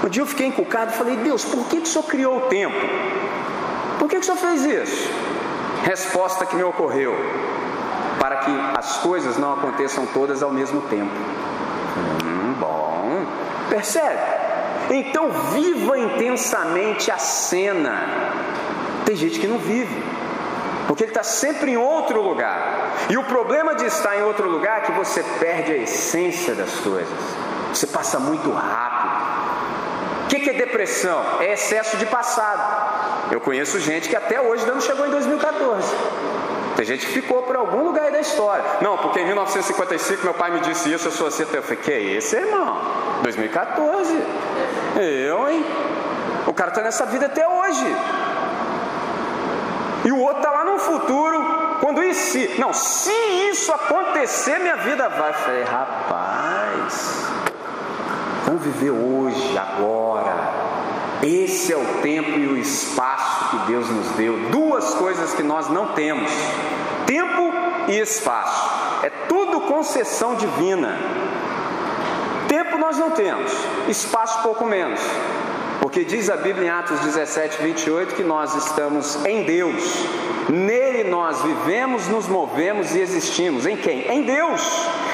[0.04, 2.42] Um dia eu fiquei encucado e falei, Deus, por que, que o Senhor criou o
[2.42, 2.78] tempo?
[4.00, 5.10] Por que, que o Senhor fez isso?
[5.84, 7.16] Resposta que me ocorreu:
[8.20, 11.12] para que as coisas não aconteçam todas ao mesmo tempo.
[12.24, 13.26] Hum, bom,
[13.70, 14.20] percebe?
[14.90, 18.06] Então viva intensamente a cena.
[19.06, 20.04] Tem gente que não vive,
[20.88, 22.94] porque ele está sempre em outro lugar.
[23.10, 26.72] E o problema de estar em outro lugar é que você perde a essência das
[26.80, 27.08] coisas.
[27.74, 29.27] Você passa muito rápido.
[30.28, 31.24] O que, que é depressão?
[31.40, 33.32] É excesso de passado.
[33.32, 35.88] Eu conheço gente que até hoje não chegou em 2014.
[36.76, 38.66] Tem gente que ficou por algum lugar da história.
[38.82, 41.44] Não, porque em 1955 meu pai me disse isso, eu sou assim.
[41.44, 42.78] Eu falei, que é esse, irmão?
[43.24, 44.22] 2014.
[44.98, 45.66] Eu, hein?
[46.46, 47.86] O cara está nessa vida até hoje.
[50.04, 53.14] E o outro está lá no futuro, quando isso, não, se
[53.50, 55.30] isso acontecer, minha vida vai.
[55.30, 57.27] Eu falei, rapaz,
[58.58, 60.68] Viver hoje, agora.
[61.24, 64.38] Esse é o tempo e o espaço que Deus nos deu.
[64.52, 66.32] Duas coisas que nós não temos:
[67.06, 67.54] tempo
[67.88, 68.70] e espaço.
[69.04, 70.98] É tudo concessão divina.
[72.48, 73.52] Tempo nós não temos,
[73.88, 75.02] espaço pouco menos.
[75.82, 79.84] Porque diz a Bíblia em Atos 17, 28 que nós estamos em Deus.
[80.50, 83.66] Nele nós vivemos, nos movemos e existimos.
[83.66, 84.02] Em quem?
[84.12, 84.62] Em Deus.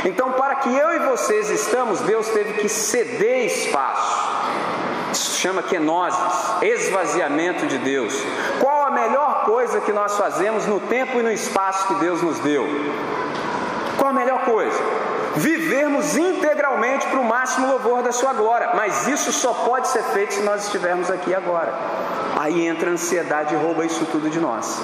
[0.05, 4.33] Então, para que eu e vocês estamos, Deus teve que ceder espaço.
[5.11, 6.19] Isso chama kenosis,
[6.61, 8.13] esvaziamento de Deus.
[8.59, 12.39] Qual a melhor coisa que nós fazemos no tempo e no espaço que Deus nos
[12.39, 12.65] deu?
[13.97, 14.77] Qual a melhor coisa?
[15.35, 20.33] Vivermos integralmente para o máximo louvor da Sua glória, mas isso só pode ser feito
[20.33, 21.73] se nós estivermos aqui agora.
[22.39, 24.81] Aí entra a ansiedade e rouba isso tudo de nós.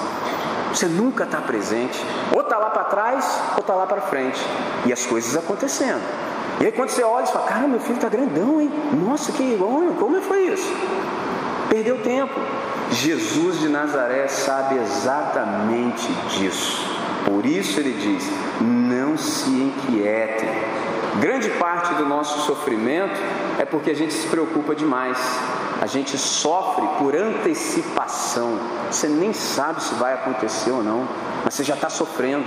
[0.70, 2.00] Você nunca está presente,
[2.32, 4.40] ou está lá para trás, ou está lá para frente,
[4.86, 6.00] e as coisas acontecendo.
[6.60, 8.70] E aí quando você olha, você fala: Cara, meu filho está grandão, hein?
[8.92, 10.72] Nossa, que bom, como foi isso?
[11.68, 12.34] Perdeu tempo.
[12.90, 16.84] Jesus de Nazaré sabe exatamente disso.
[17.24, 18.30] Por isso ele diz:
[18.60, 20.48] Não se inquietem.
[21.20, 23.18] Grande parte do nosso sofrimento
[23.58, 25.18] é porque a gente se preocupa demais.
[25.80, 28.58] A gente sofre por antecipação.
[28.90, 31.08] Você nem sabe se vai acontecer ou não,
[31.42, 32.44] mas você já está sofrendo.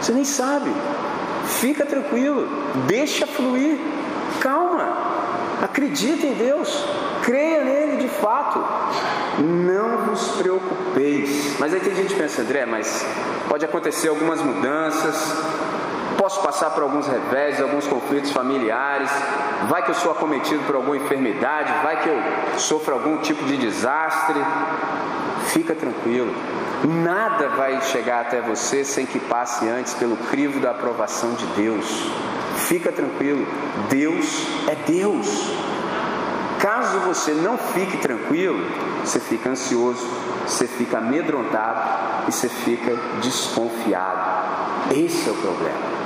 [0.00, 0.72] Você nem sabe.
[1.46, 2.48] Fica tranquilo,
[2.86, 3.78] deixa fluir,
[4.40, 4.96] calma,
[5.60, 6.84] acredita em Deus,
[7.22, 8.62] creia nele de fato,
[9.42, 11.58] não vos preocupeis.
[11.58, 13.04] Mas aí tem gente que pensa, André, mas
[13.48, 15.34] pode acontecer algumas mudanças,
[16.16, 19.10] posso passar por alguns revés, alguns conflitos familiares,
[19.68, 22.20] vai que eu sou acometido por alguma enfermidade, vai que eu
[22.58, 24.38] sofro algum tipo de desastre.
[25.46, 26.32] Fica tranquilo,
[26.84, 31.86] nada vai chegar até você sem que passe antes pelo crivo da aprovação de Deus.
[32.56, 33.46] Fica tranquilo,
[33.88, 35.50] Deus é Deus.
[36.60, 38.62] Caso você não fique tranquilo,
[39.02, 40.06] você fica ansioso,
[40.46, 44.92] você fica amedrontado e você fica desconfiado.
[44.94, 45.99] Esse é o problema.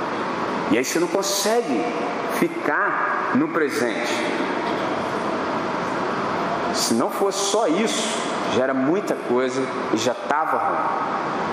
[0.71, 1.85] E aí você não consegue
[2.39, 4.11] ficar no presente.
[6.73, 8.17] Se não fosse só isso,
[8.55, 9.61] já era muita coisa
[9.93, 11.05] e já estava ruim.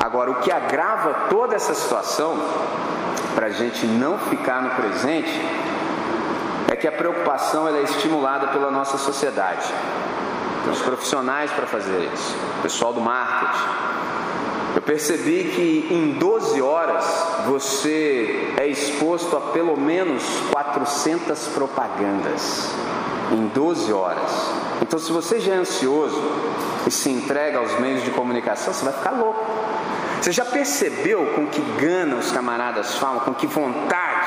[0.05, 2.37] Agora, o que agrava toda essa situação,
[3.35, 5.31] para a gente não ficar no presente,
[6.69, 9.73] é que a preocupação é estimulada pela nossa sociedade.
[10.65, 13.65] Tem os profissionais para fazer isso, o pessoal do marketing,
[14.75, 17.05] eu percebi que em 12 horas
[17.47, 22.69] você é exposto a pelo menos 400 propagandas.
[23.31, 24.31] Em 12 horas.
[24.83, 26.21] Então, se você já é ansioso
[26.87, 29.45] e se entrega aos meios de comunicação, você vai ficar louco.
[30.21, 34.23] Você já percebeu com que gana os camaradas falam, com que vontade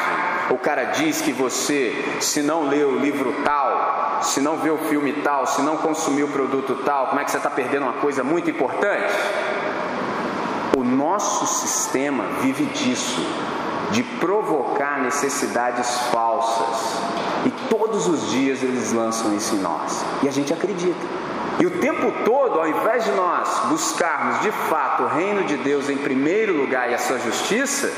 [0.49, 4.77] o cara diz que você, se não leu o livro tal, se não vê o
[4.77, 7.93] filme tal, se não consumiu o produto tal, como é que você está perdendo uma
[7.93, 9.11] coisa muito importante?
[10.85, 13.19] Nosso sistema vive disso,
[13.91, 16.99] de provocar necessidades falsas.
[17.43, 20.05] E todos os dias eles lançam isso em nós.
[20.21, 21.05] E a gente acredita.
[21.57, 25.89] E o tempo todo, ao invés de nós buscarmos de fato o reino de Deus
[25.89, 27.91] em primeiro lugar e a sua justiça,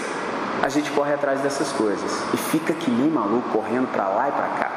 [0.61, 4.31] a gente corre atrás dessas coisas e fica que nem maluco correndo para lá e
[4.31, 4.71] para cá.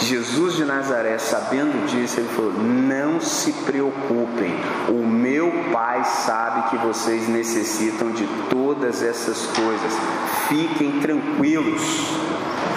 [0.00, 4.54] Jesus de Nazaré, sabendo disso, ele falou: Não se preocupem,
[4.88, 9.92] o meu Pai sabe que vocês necessitam de todas essas coisas,
[10.48, 11.82] fiquem tranquilos.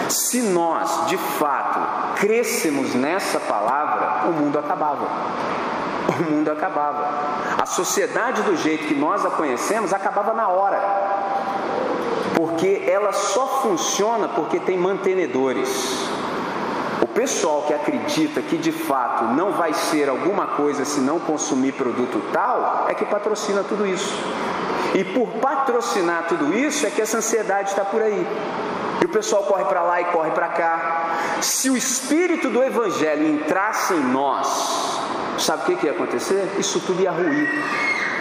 [0.09, 5.07] Se nós, de fato, crescemos nessa palavra, o mundo acabava.
[6.09, 7.07] O mundo acabava.
[7.57, 10.79] A sociedade, do jeito que nós a conhecemos, acabava na hora.
[12.35, 16.10] Porque ela só funciona porque tem mantenedores.
[17.21, 22.19] Pessoal que acredita que de fato não vai ser alguma coisa se não consumir produto
[22.33, 24.11] tal, é que patrocina tudo isso.
[24.95, 28.25] E por patrocinar tudo isso é que essa ansiedade está por aí.
[28.99, 31.37] E o pessoal corre para lá e corre para cá.
[31.41, 34.99] Se o espírito do evangelho entrasse em nós,
[35.37, 36.55] sabe o que, que ia acontecer?
[36.57, 37.47] Isso tudo ia ruir.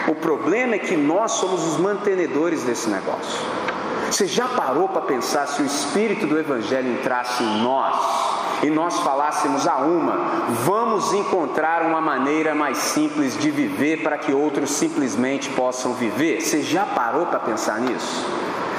[0.09, 3.41] O problema é que nós somos os mantenedores desse negócio.
[4.11, 8.40] Você já parou para pensar se o espírito do evangelho entrasse em nós?
[8.63, 10.17] E nós falássemos a uma,
[10.65, 16.41] vamos encontrar uma maneira mais simples de viver para que outros simplesmente possam viver.
[16.41, 18.27] Você já parou para pensar nisso?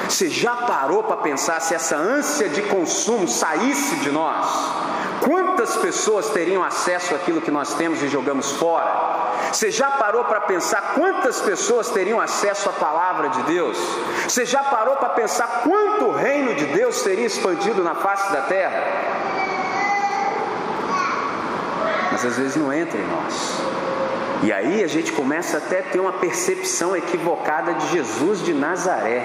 [0.08, 4.46] Você já parou para pensar se essa ânsia de consumo saísse de nós?
[5.24, 9.22] Quantas pessoas teriam acesso àquilo que nós temos e jogamos fora?
[9.52, 13.78] Você já parou para pensar quantas pessoas teriam acesso à palavra de Deus?
[14.26, 18.42] Você já parou para pensar quanto o reino de Deus seria expandido na face da
[18.42, 19.21] terra?
[22.12, 23.58] Mas às vezes não entra em nós.
[24.42, 29.24] E aí a gente começa até a ter uma percepção equivocada de Jesus de Nazaré.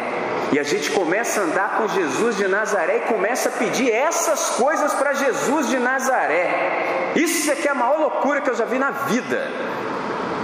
[0.53, 4.51] E a gente começa a andar com Jesus de Nazaré e começa a pedir essas
[4.51, 7.11] coisas para Jesus de Nazaré.
[7.15, 9.51] Isso é que é a maior loucura que eu já vi na vida.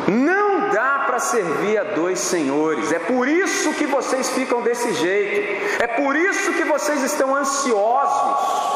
[0.07, 2.91] Não dá para servir a dois senhores.
[2.91, 5.81] É por isso que vocês ficam desse jeito.
[5.81, 8.73] É por isso que vocês estão ansiosos.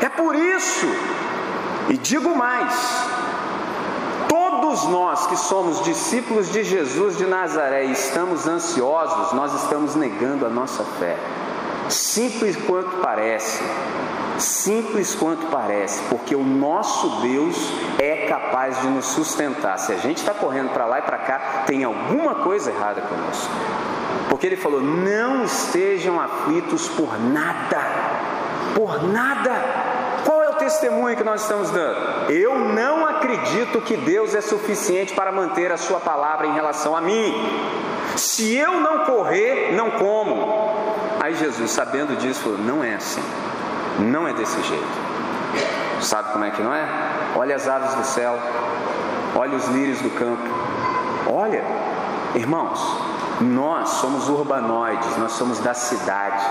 [0.00, 0.86] É por isso.
[1.88, 2.74] E digo mais:
[4.28, 10.44] todos nós que somos discípulos de Jesus de Nazaré e estamos ansiosos, nós estamos negando
[10.44, 11.16] a nossa fé.
[11.88, 13.62] Simples quanto parece,
[14.38, 17.56] simples quanto parece, porque o nosso Deus
[18.00, 19.78] é capaz de nos sustentar.
[19.78, 23.52] Se a gente está correndo para lá e para cá, tem alguma coisa errada conosco.
[24.28, 27.80] Porque ele falou: não estejam aflitos por nada,
[28.74, 29.85] por nada
[30.66, 32.30] testemunho que nós estamos dando?
[32.30, 37.00] Eu não acredito que Deus é suficiente para manter a sua palavra em relação a
[37.00, 37.32] mim.
[38.16, 40.74] Se eu não correr, não como.
[41.20, 43.22] Aí Jesus, sabendo disso, falou: não é assim.
[44.00, 45.06] Não é desse jeito.
[46.00, 46.84] Sabe como é que não é?
[47.36, 48.36] Olha as aves do céu,
[49.34, 50.42] olha os lírios do campo.
[51.28, 51.62] Olha,
[52.34, 52.80] irmãos,
[53.40, 56.44] nós somos urbanoides, nós somos da cidade.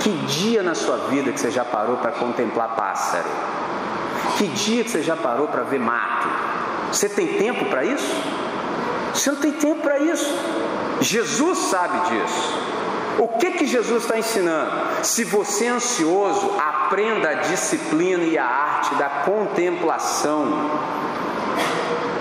[0.00, 3.28] Que dia na sua vida que você já parou para contemplar pássaro?
[4.36, 6.28] Que dia que você já parou para ver mato?
[6.92, 8.14] Você tem tempo para isso?
[9.14, 10.34] Você não tem tempo para isso.
[11.00, 12.58] Jesus sabe disso.
[13.18, 14.72] O que que Jesus está ensinando?
[15.04, 20.70] Se você é ansioso, aprenda a disciplina e a arte da contemplação.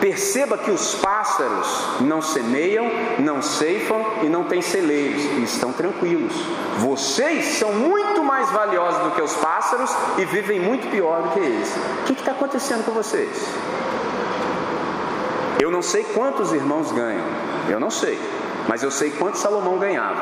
[0.03, 6.33] Perceba que os pássaros não semeiam, não ceifam e não têm celeiros e estão tranquilos.
[6.79, 11.39] Vocês são muito mais valiosos do que os pássaros e vivem muito pior do que
[11.39, 11.73] eles.
[12.01, 13.47] O que está acontecendo com vocês?
[15.57, 17.25] Eu não sei quantos irmãos ganham,
[17.69, 18.19] eu não sei,
[18.67, 20.21] mas eu sei quanto Salomão ganhava.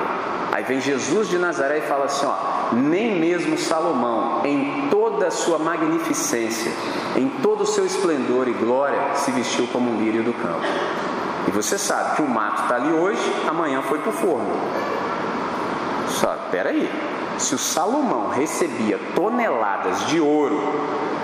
[0.51, 5.32] Aí vem Jesus de Nazaré e fala assim: ó, nem mesmo Salomão, em toda a
[5.32, 6.72] sua magnificência,
[7.18, 10.66] em todo o seu esplendor e glória, se vestiu como um lírio do campo.
[11.47, 14.49] E você sabe que o mato está ali hoje, amanhã foi para o forno.
[16.07, 16.89] Só, peraí,
[17.38, 20.62] se o Salomão recebia toneladas de ouro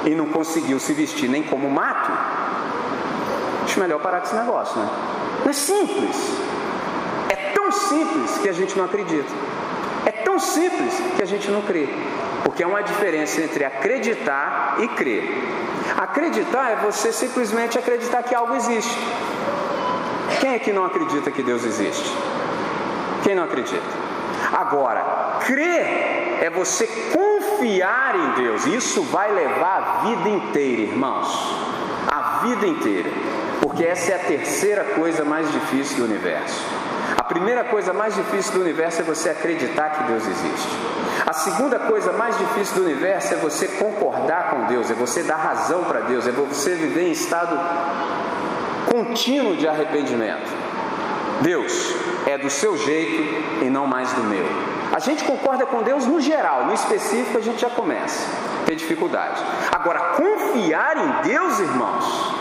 [0.05, 2.11] e não conseguiu se vestir nem como mato,
[3.63, 4.89] acho melhor parar com esse negócio, né?
[5.43, 6.15] Não é simples.
[7.29, 9.31] É tão simples que a gente não acredita.
[10.37, 11.89] Tão simples que a gente não crê.
[12.43, 15.23] Porque é uma diferença entre acreditar e crer.
[15.97, 18.95] Acreditar é você simplesmente acreditar que algo existe.
[20.39, 22.15] Quem é que não acredita que Deus existe?
[23.23, 23.81] Quem não acredita?
[24.53, 28.67] Agora, crer é você confiar em Deus.
[28.67, 31.55] Isso vai levar a vida inteira, irmãos.
[32.07, 33.09] A vida inteira.
[33.59, 36.76] Porque essa é a terceira coisa mais difícil do universo.
[37.27, 40.67] Primeira coisa mais difícil do universo é você acreditar que Deus existe.
[41.25, 45.35] A segunda coisa mais difícil do universo é você concordar com Deus, é você dar
[45.35, 47.59] razão para Deus, é você viver em estado
[48.89, 50.49] contínuo de arrependimento.
[51.41, 51.93] Deus
[52.25, 54.45] é do seu jeito e não mais do meu.
[54.93, 58.25] A gente concorda com Deus no geral, no específico a gente já começa
[58.61, 59.43] a ter dificuldade.
[59.71, 62.33] Agora, confiar em Deus, irmãos,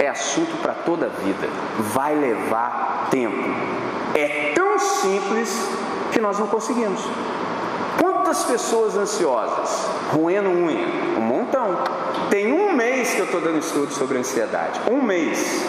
[0.00, 3.93] é assunto para toda a vida, vai levar tempo.
[4.24, 5.68] É tão simples
[6.12, 7.00] que nós não conseguimos.
[8.00, 10.86] Quantas pessoas ansiosas, roendo unha?
[11.18, 11.76] Um montão.
[12.30, 14.80] Tem um mês que eu estou dando estudo sobre ansiedade.
[14.90, 15.66] Um mês.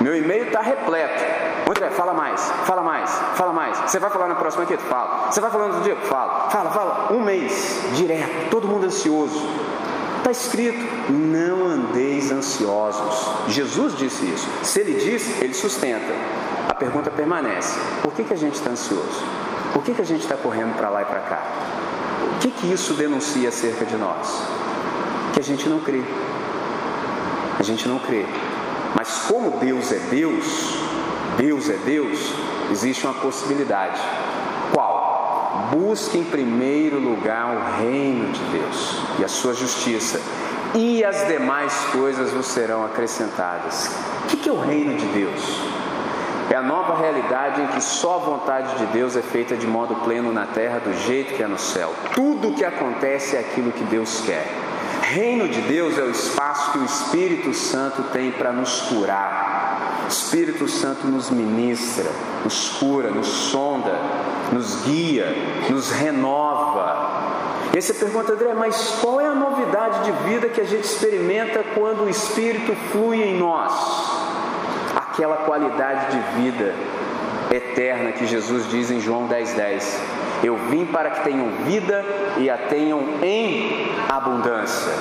[0.00, 1.42] Meu e-mail está repleto.
[1.82, 3.76] André, fala mais, fala mais, fala mais.
[3.78, 4.76] Você vai falar na próxima aqui?
[4.76, 5.32] Fala.
[5.32, 5.96] Você vai falando do dia?
[5.96, 6.48] Fala.
[6.48, 7.12] Fala, fala.
[7.12, 9.48] Um mês, direto, todo mundo ansioso.
[10.18, 13.28] Está escrito: não andeis ansiosos.
[13.48, 14.48] Jesus disse isso.
[14.62, 16.12] Se ele disse, ele sustenta
[16.82, 19.22] pergunta permanece: por que, que a gente está ansioso?
[19.72, 21.42] Por que, que a gente está correndo para lá e para cá?
[22.34, 24.42] O que, que isso denuncia acerca de nós?
[25.32, 26.02] Que a gente não crê.
[27.58, 28.26] A gente não crê.
[28.96, 30.76] Mas como Deus é Deus,
[31.38, 32.18] Deus é Deus,
[32.70, 34.00] existe uma possibilidade.
[34.72, 35.70] Qual?
[35.70, 40.20] Busque em primeiro lugar o reino de Deus e a sua justiça,
[40.74, 43.90] e as demais coisas vos serão acrescentadas.
[44.24, 45.71] O que é o reino de Deus?
[46.52, 49.94] É a nova realidade em que só a vontade de Deus é feita de modo
[50.04, 51.94] pleno na terra, do jeito que é no céu.
[52.14, 54.46] Tudo o que acontece é aquilo que Deus quer.
[55.00, 60.02] Reino de Deus é o espaço que o Espírito Santo tem para nos curar.
[60.04, 62.10] O Espírito Santo nos ministra,
[62.44, 63.98] nos cura, nos sonda,
[64.52, 65.34] nos guia,
[65.70, 67.30] nos renova.
[67.72, 70.84] E aí você pergunta, André, mas qual é a novidade de vida que a gente
[70.84, 74.31] experimenta quando o Espírito flui em nós?
[75.12, 76.74] Aquela qualidade de vida
[77.50, 79.54] eterna que Jesus diz em João 10,10.
[79.54, 80.00] 10.
[80.42, 82.02] Eu vim para que tenham vida
[82.38, 84.92] e a tenham em abundância.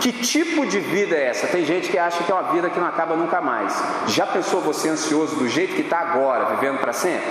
[0.00, 1.46] Que tipo de vida é essa?
[1.46, 3.78] Tem gente que acha que é uma vida que não acaba nunca mais.
[4.08, 7.30] Já pensou você ansioso do jeito que está agora, vivendo para sempre?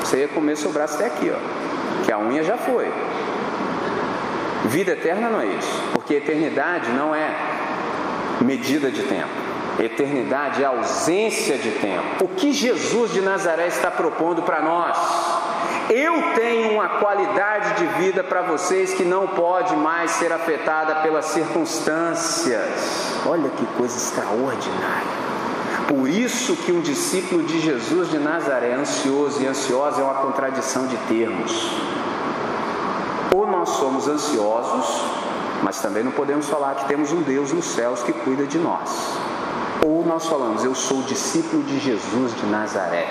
[0.00, 2.04] Você ia comer seu braço até aqui, ó.
[2.04, 2.90] Que a unha já foi.
[4.64, 5.82] Vida eterna não é isso.
[5.92, 7.30] Porque eternidade não é
[8.40, 9.41] medida de tempo.
[9.78, 12.24] Eternidade é ausência de tempo.
[12.24, 14.96] O que Jesus de Nazaré está propondo para nós?
[15.90, 21.26] Eu tenho uma qualidade de vida para vocês que não pode mais ser afetada pelas
[21.26, 22.62] circunstâncias.
[23.26, 25.22] Olha que coisa extraordinária.
[25.88, 30.86] Por isso que um discípulo de Jesus de Nazaré, ansioso e ansiosa, é uma contradição
[30.86, 31.70] de termos.
[33.34, 35.02] Ou nós somos ansiosos,
[35.62, 39.18] mas também não podemos falar que temos um Deus nos céus que cuida de nós.
[39.84, 43.08] Ou nós falamos, eu sou discípulo de Jesus de Nazaré.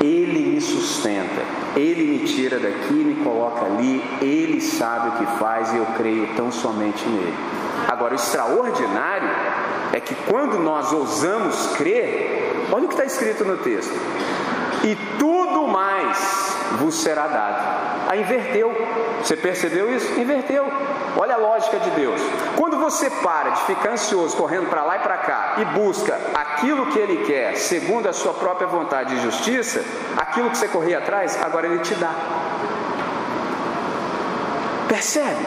[0.00, 1.42] Ele me sustenta,
[1.76, 6.34] ele me tira daqui, me coloca ali, ele sabe o que faz e eu creio
[6.34, 7.34] tão somente nele.
[7.86, 9.30] Agora, o extraordinário
[9.92, 13.94] é que quando nós ousamos crer, olha o que está escrito no texto:
[14.82, 18.08] e tudo mais vos será dado.
[18.08, 18.72] Aí inverteu.
[19.22, 20.20] Você percebeu isso?
[20.20, 20.66] Inverteu.
[21.16, 22.20] Olha a lógica de Deus.
[22.56, 26.86] Quando você para de ficar ansioso, correndo para lá e para cá, e busca aquilo
[26.86, 29.84] que Ele quer, segundo a sua própria vontade e justiça,
[30.16, 32.14] aquilo que você corria atrás, agora Ele te dá.
[34.88, 35.46] Percebe?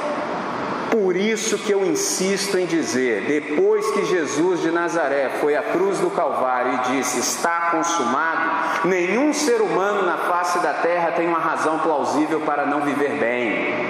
[0.91, 5.99] Por isso que eu insisto em dizer, depois que Jesus de Nazaré foi à cruz
[5.99, 11.39] do Calvário e disse: Está consumado, nenhum ser humano na face da terra tem uma
[11.39, 13.84] razão plausível para não viver bem.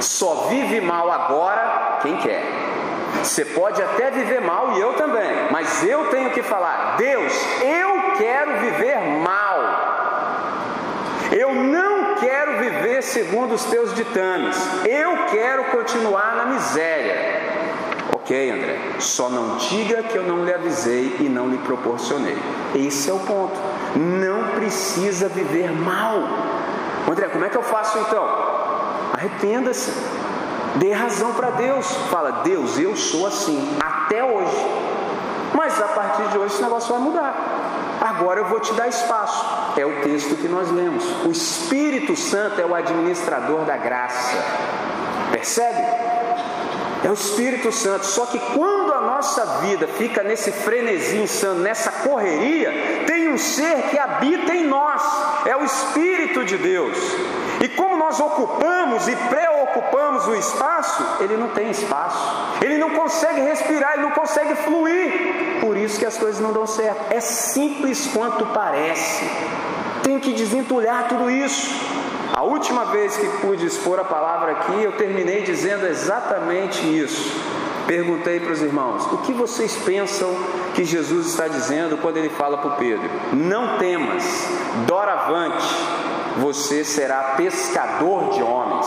[0.00, 2.42] Só vive mal agora quem quer.
[3.22, 8.16] Você pode até viver mal e eu também, mas eu tenho que falar: Deus, eu
[8.16, 9.60] quero viver mal.
[11.32, 14.56] Eu não quero viver segundo os teus ditames.
[14.84, 17.40] Eu quero continuar na miséria.
[18.14, 22.36] Ok, André, só não diga que eu não lhe avisei e não lhe proporcionei.
[22.74, 23.58] Esse é o ponto.
[23.96, 26.14] Não precisa viver mal.
[27.08, 28.59] André, como é que eu faço então?
[29.12, 29.92] Arrependa-se.
[30.76, 31.86] Dê razão para Deus.
[32.10, 34.56] Fala, Deus, eu sou assim até hoje.
[35.54, 37.34] Mas a partir de hoje esse negócio vai mudar.
[38.00, 39.44] Agora eu vou te dar espaço.
[39.76, 41.04] É o texto que nós lemos.
[41.26, 44.36] O Espírito Santo é o administrador da graça.
[45.32, 45.80] Percebe?
[47.04, 48.06] É o Espírito Santo.
[48.06, 53.82] Só que quando a nossa vida fica nesse frenesi insano, nessa correria, tem um ser
[53.90, 55.02] que habita em nós.
[55.46, 56.96] É o Espírito de Deus.
[57.60, 62.58] E como nós ocupamos e preocupamos o espaço, ele não tem espaço.
[62.62, 65.60] Ele não consegue respirar, ele não consegue fluir.
[65.60, 67.12] Por isso que as coisas não dão certo.
[67.12, 69.30] É simples quanto parece.
[70.02, 71.70] Tem que desentulhar tudo isso.
[72.32, 77.30] A última vez que pude expor a palavra aqui, eu terminei dizendo exatamente isso.
[77.86, 80.34] Perguntei para os irmãos: o que vocês pensam
[80.74, 83.10] que Jesus está dizendo quando ele fala para o Pedro?
[83.32, 84.24] Não temas,
[84.86, 85.66] doravante,
[86.40, 88.86] você será pescador de homens.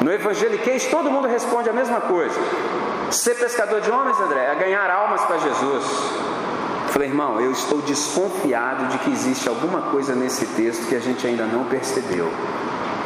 [0.00, 2.38] No evangeliquez, todo mundo responde a mesma coisa.
[3.10, 5.84] Ser pescador de homens, André, é ganhar almas para Jesus.
[6.88, 11.26] Falei, irmão, eu estou desconfiado de que existe alguma coisa nesse texto que a gente
[11.26, 12.30] ainda não percebeu.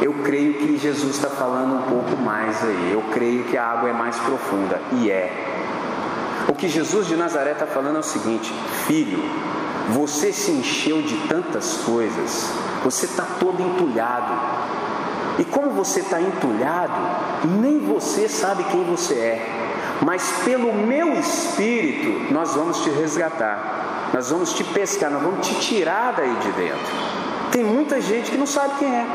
[0.01, 2.91] Eu creio que Jesus está falando um pouco mais aí.
[2.93, 4.81] Eu creio que a água é mais profunda.
[4.93, 5.31] E é.
[6.47, 8.53] O que Jesus de Nazaré está falando é o seguinte:
[8.87, 9.19] Filho,
[9.89, 12.49] você se encheu de tantas coisas,
[12.83, 14.33] você está todo entulhado.
[15.37, 16.93] E como você está entulhado,
[17.61, 19.69] nem você sabe quem você é.
[20.01, 25.55] Mas pelo meu espírito, nós vamos te resgatar, nós vamos te pescar, nós vamos te
[25.55, 26.93] tirar daí de dentro.
[27.51, 29.05] Tem muita gente que não sabe quem é.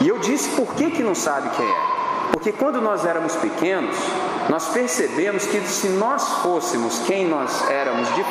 [0.00, 1.90] E eu disse por que, que não sabe quem é.
[2.32, 3.96] Porque quando nós éramos pequenos,
[4.48, 8.24] nós percebemos que se nós fôssemos quem nós éramos de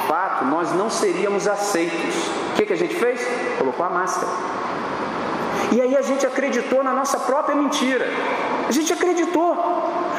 [0.45, 2.15] nós não seríamos aceitos.
[2.51, 3.21] O que, que a gente fez?
[3.57, 4.31] Colocou a máscara.
[5.71, 8.07] E aí a gente acreditou na nossa própria mentira.
[8.67, 9.55] A gente acreditou.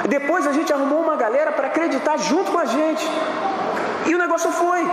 [0.08, 3.04] Depois a gente arrumou uma galera para acreditar junto com a gente.
[4.06, 4.86] E o negócio foi.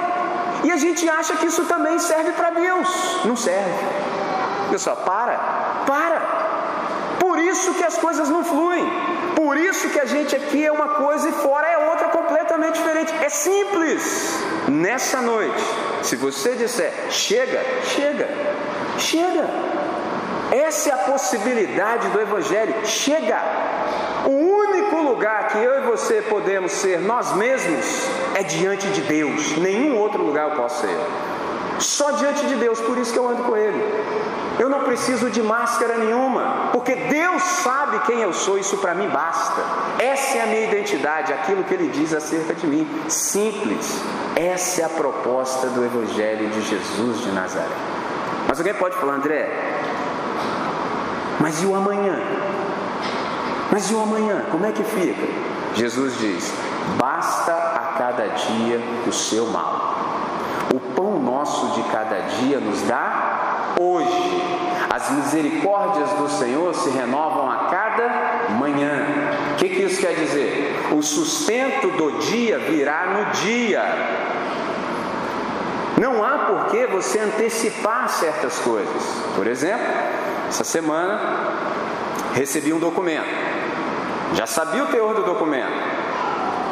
[0.63, 3.19] E a gente acha que isso também serve para Deus.
[3.25, 3.85] Não serve.
[4.71, 5.37] Pessoal, para,
[5.85, 6.19] para.
[7.19, 8.85] Por isso que as coisas não fluem.
[9.47, 13.13] Por isso que a gente aqui é uma coisa e fora é outra completamente diferente.
[13.23, 14.43] É simples.
[14.67, 15.63] Nessa noite,
[16.03, 17.63] se você disser chega,
[17.95, 18.27] chega,
[18.97, 19.49] chega.
[20.51, 22.85] Essa é a possibilidade do Evangelho.
[22.85, 23.41] Chega.
[24.25, 27.85] O único lugar que eu e você podemos ser nós mesmos
[28.35, 29.55] é diante de Deus.
[29.55, 30.97] Nenhum outro lugar eu posso ser.
[31.79, 33.81] Só diante de Deus, por isso que eu ando com Ele.
[34.59, 39.07] Eu não preciso de máscara nenhuma, porque Deus sabe quem eu sou, isso para mim
[39.07, 39.61] basta.
[39.99, 42.87] Essa é a minha identidade, aquilo que Ele diz acerca de mim.
[43.07, 44.01] Simples.
[44.35, 47.67] Essa é a proposta do Evangelho de Jesus de Nazaré.
[48.47, 49.51] Mas alguém pode falar, André,
[51.39, 52.19] mas e o amanhã?
[53.71, 54.45] Mas e o amanhã?
[54.49, 55.21] Como é que fica?
[55.75, 56.51] Jesus diz:
[56.97, 59.96] basta a cada dia o seu mal.
[60.73, 64.43] O pão nosso de cada dia nos dá hoje.
[64.89, 69.05] As misericórdias do Senhor se renovam a cada manhã.
[69.53, 70.87] O que, que isso quer dizer?
[70.91, 73.83] O sustento do dia virá no dia.
[75.99, 79.03] Não há por que você antecipar certas coisas.
[79.35, 79.87] Por exemplo,
[80.47, 81.19] essa semana
[82.33, 83.27] recebi um documento.
[84.33, 85.71] Já sabia o teor do documento.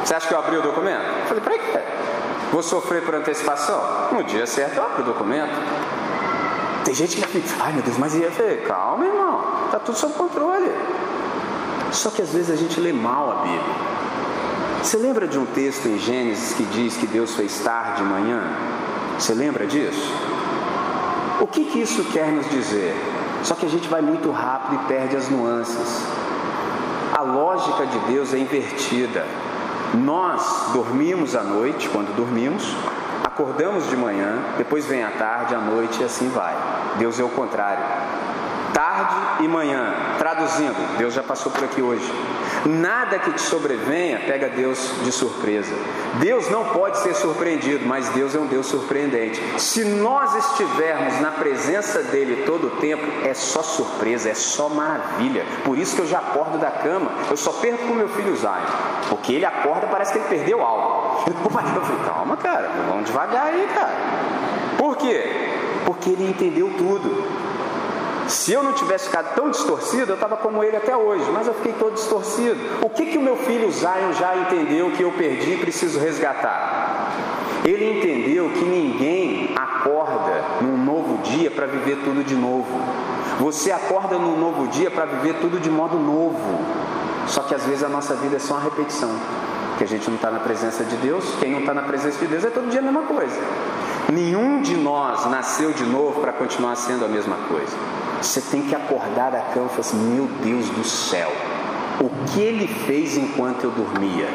[0.04, 1.02] Você acha que eu abri o documento?
[1.02, 1.80] Eu falei, para quê?
[2.52, 3.82] Vou sofrer por antecipação?
[4.12, 5.54] No dia certo eu abro o documento.
[6.84, 10.14] Tem gente que fica, ai meu Deus, mas ia ver, calma irmão, está tudo sob
[10.14, 10.72] controle.
[11.91, 13.96] Só que às vezes a gente lê mal a Bíblia.
[14.84, 18.43] Você lembra de um texto em Gênesis que diz que Deus fez tarde e manhã?
[19.18, 20.14] Você lembra disso?
[21.41, 22.96] O que, que isso quer nos dizer?
[23.43, 26.04] Só que a gente vai muito rápido e perde as nuances.
[27.18, 29.26] A lógica de Deus é invertida.
[29.98, 32.64] Nós dormimos à noite, quando dormimos,
[33.24, 36.56] acordamos de manhã, depois vem a tarde, a noite e assim vai.
[36.98, 37.84] Deus é o contrário
[38.76, 39.93] tarde e manhã.
[40.18, 42.12] Traduzindo, Deus já passou por aqui hoje.
[42.66, 45.74] Nada que te sobrevenha pega Deus de surpresa.
[46.20, 49.39] Deus não pode ser surpreendido, mas Deus é um Deus surpreendente.
[49.59, 55.45] Se nós estivermos na presença dele todo o tempo, é só surpresa, é só maravilha.
[55.63, 58.49] Por isso que eu já acordo da cama, eu só perco com meu filho Zion,
[59.09, 61.05] porque ele acorda parece que ele perdeu algo.
[61.26, 63.95] Eu falei, calma, cara, vamos devagar aí, cara.
[64.78, 65.24] Por quê?
[65.86, 67.24] Porque ele entendeu tudo.
[68.28, 71.53] Se eu não tivesse ficado tão distorcido, eu estava como ele até hoje, mas eu
[71.53, 72.57] fiquei todo distorcido.
[72.82, 77.11] O que, que o meu filho Zion já entendeu que eu perdi e preciso resgatar?
[77.63, 82.69] Ele entendeu que ninguém acorda num novo dia para viver tudo de novo.
[83.39, 86.59] Você acorda num novo dia para viver tudo de modo novo.
[87.28, 89.09] Só que às vezes a nossa vida é só uma repetição.
[89.78, 92.28] Que a gente não está na presença de Deus, quem não está na presença de
[92.28, 93.36] Deus é todo dia a mesma coisa.
[94.11, 97.76] Nenhum de nós nasceu de novo para continuar sendo a mesma coisa.
[98.26, 101.32] Você tem que acordar da cama e falar assim: Meu Deus do céu,
[102.01, 104.28] o que ele fez enquanto eu dormia?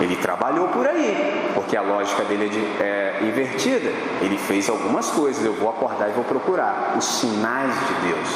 [0.00, 2.50] Ele trabalhou por aí, porque a lógica dele
[2.80, 3.90] é, é invertida.
[4.20, 8.28] Ele fez algumas coisas, eu vou acordar e vou procurar os sinais de Deus.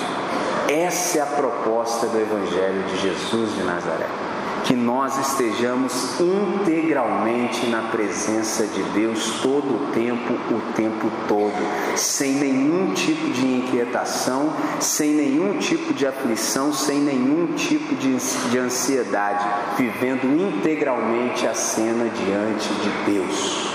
[0.68, 4.29] Essa é a proposta do Evangelho de Jesus de Nazaré
[4.64, 12.34] que nós estejamos integralmente na presença de Deus todo o tempo, o tempo todo, sem
[12.34, 18.16] nenhum tipo de inquietação, sem nenhum tipo de aflição, sem nenhum tipo de,
[18.50, 19.46] de ansiedade,
[19.76, 23.74] vivendo integralmente a cena diante de Deus.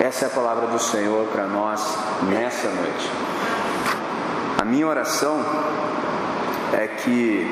[0.00, 1.80] Essa é a palavra do Senhor para nós
[2.28, 3.10] nessa noite.
[4.58, 5.44] A minha oração
[6.72, 7.46] é que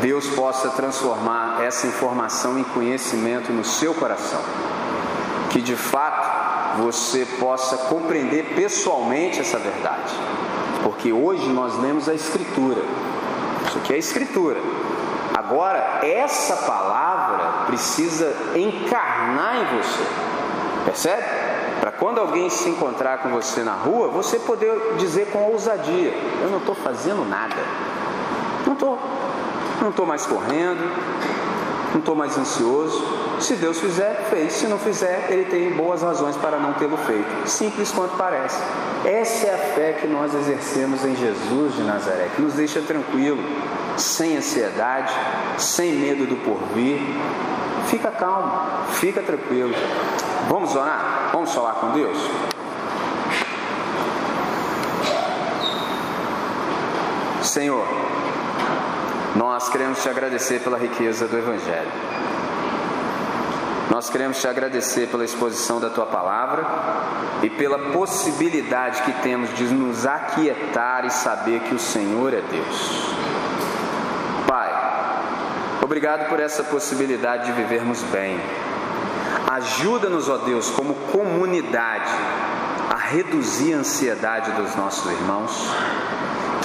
[0.00, 4.40] Deus possa transformar essa informação em conhecimento no seu coração.
[5.50, 6.28] Que de fato
[6.78, 10.14] você possa compreender pessoalmente essa verdade.
[10.82, 12.82] Porque hoje nós lemos a Escritura.
[13.66, 14.60] Isso aqui é a Escritura.
[15.34, 20.02] Agora, essa palavra precisa encarnar em você.
[20.84, 21.24] Percebe?
[21.80, 26.12] Para quando alguém se encontrar com você na rua, você poder dizer com ousadia:
[26.42, 27.56] Eu não estou fazendo nada.
[28.66, 28.98] Não estou.
[29.80, 30.80] Não estou mais correndo,
[31.92, 33.02] não estou mais ansioso.
[33.40, 34.52] Se Deus fizer, fez.
[34.52, 37.48] Se não fizer, Ele tem boas razões para não tê-lo feito.
[37.48, 38.60] Simples quanto parece.
[39.04, 43.38] Essa é a fé que nós exercemos em Jesus de Nazaré, que nos deixa tranquilo,
[43.96, 45.12] sem ansiedade,
[45.56, 47.00] sem medo do porvir.
[47.86, 48.50] Fica calmo,
[48.94, 49.72] fica tranquilo.
[50.48, 51.30] Vamos orar?
[51.32, 52.18] Vamos falar com Deus?
[57.42, 57.86] Senhor,
[59.36, 61.90] nós queremos te agradecer pela riqueza do Evangelho.
[63.90, 66.64] Nós queremos te agradecer pela exposição da tua palavra
[67.42, 73.14] e pela possibilidade que temos de nos aquietar e saber que o Senhor é Deus.
[74.46, 74.70] Pai,
[75.82, 78.38] obrigado por essa possibilidade de vivermos bem.
[79.50, 82.12] Ajuda-nos, ó Deus, como comunidade,
[82.90, 85.68] a reduzir a ansiedade dos nossos irmãos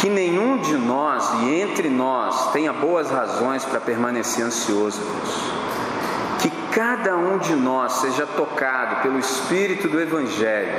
[0.03, 6.41] que nenhum de nós e entre nós tenha boas razões para permanecer ansioso, Deus.
[6.41, 10.73] Que cada um de nós seja tocado pelo Espírito do Evangelho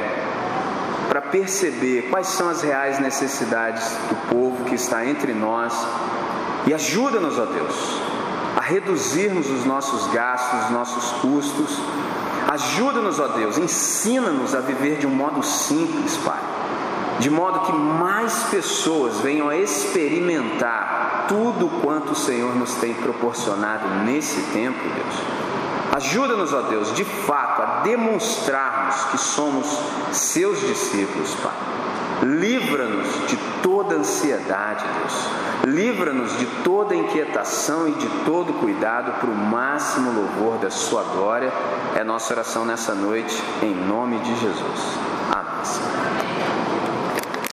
[1.08, 5.72] para perceber quais são as reais necessidades do povo que está entre nós
[6.66, 7.98] e ajuda-nos, ó Deus,
[8.58, 11.78] a reduzirmos os nossos gastos, os nossos custos.
[12.52, 16.53] Ajuda-nos, ó Deus, ensina-nos a viver de um modo simples, Pai
[17.18, 23.88] de modo que mais pessoas venham a experimentar tudo quanto o Senhor nos tem proporcionado
[24.04, 25.44] nesse tempo, Deus.
[25.92, 29.78] Ajuda-nos, ó Deus, de fato, a demonstrarmos que somos
[30.12, 31.52] seus discípulos, Pai.
[32.22, 35.74] Livra-nos de toda ansiedade, Deus.
[35.74, 41.52] Livra-nos de toda inquietação e de todo cuidado para o máximo louvor da Sua glória.
[41.94, 44.98] É nossa oração nessa noite, em nome de Jesus.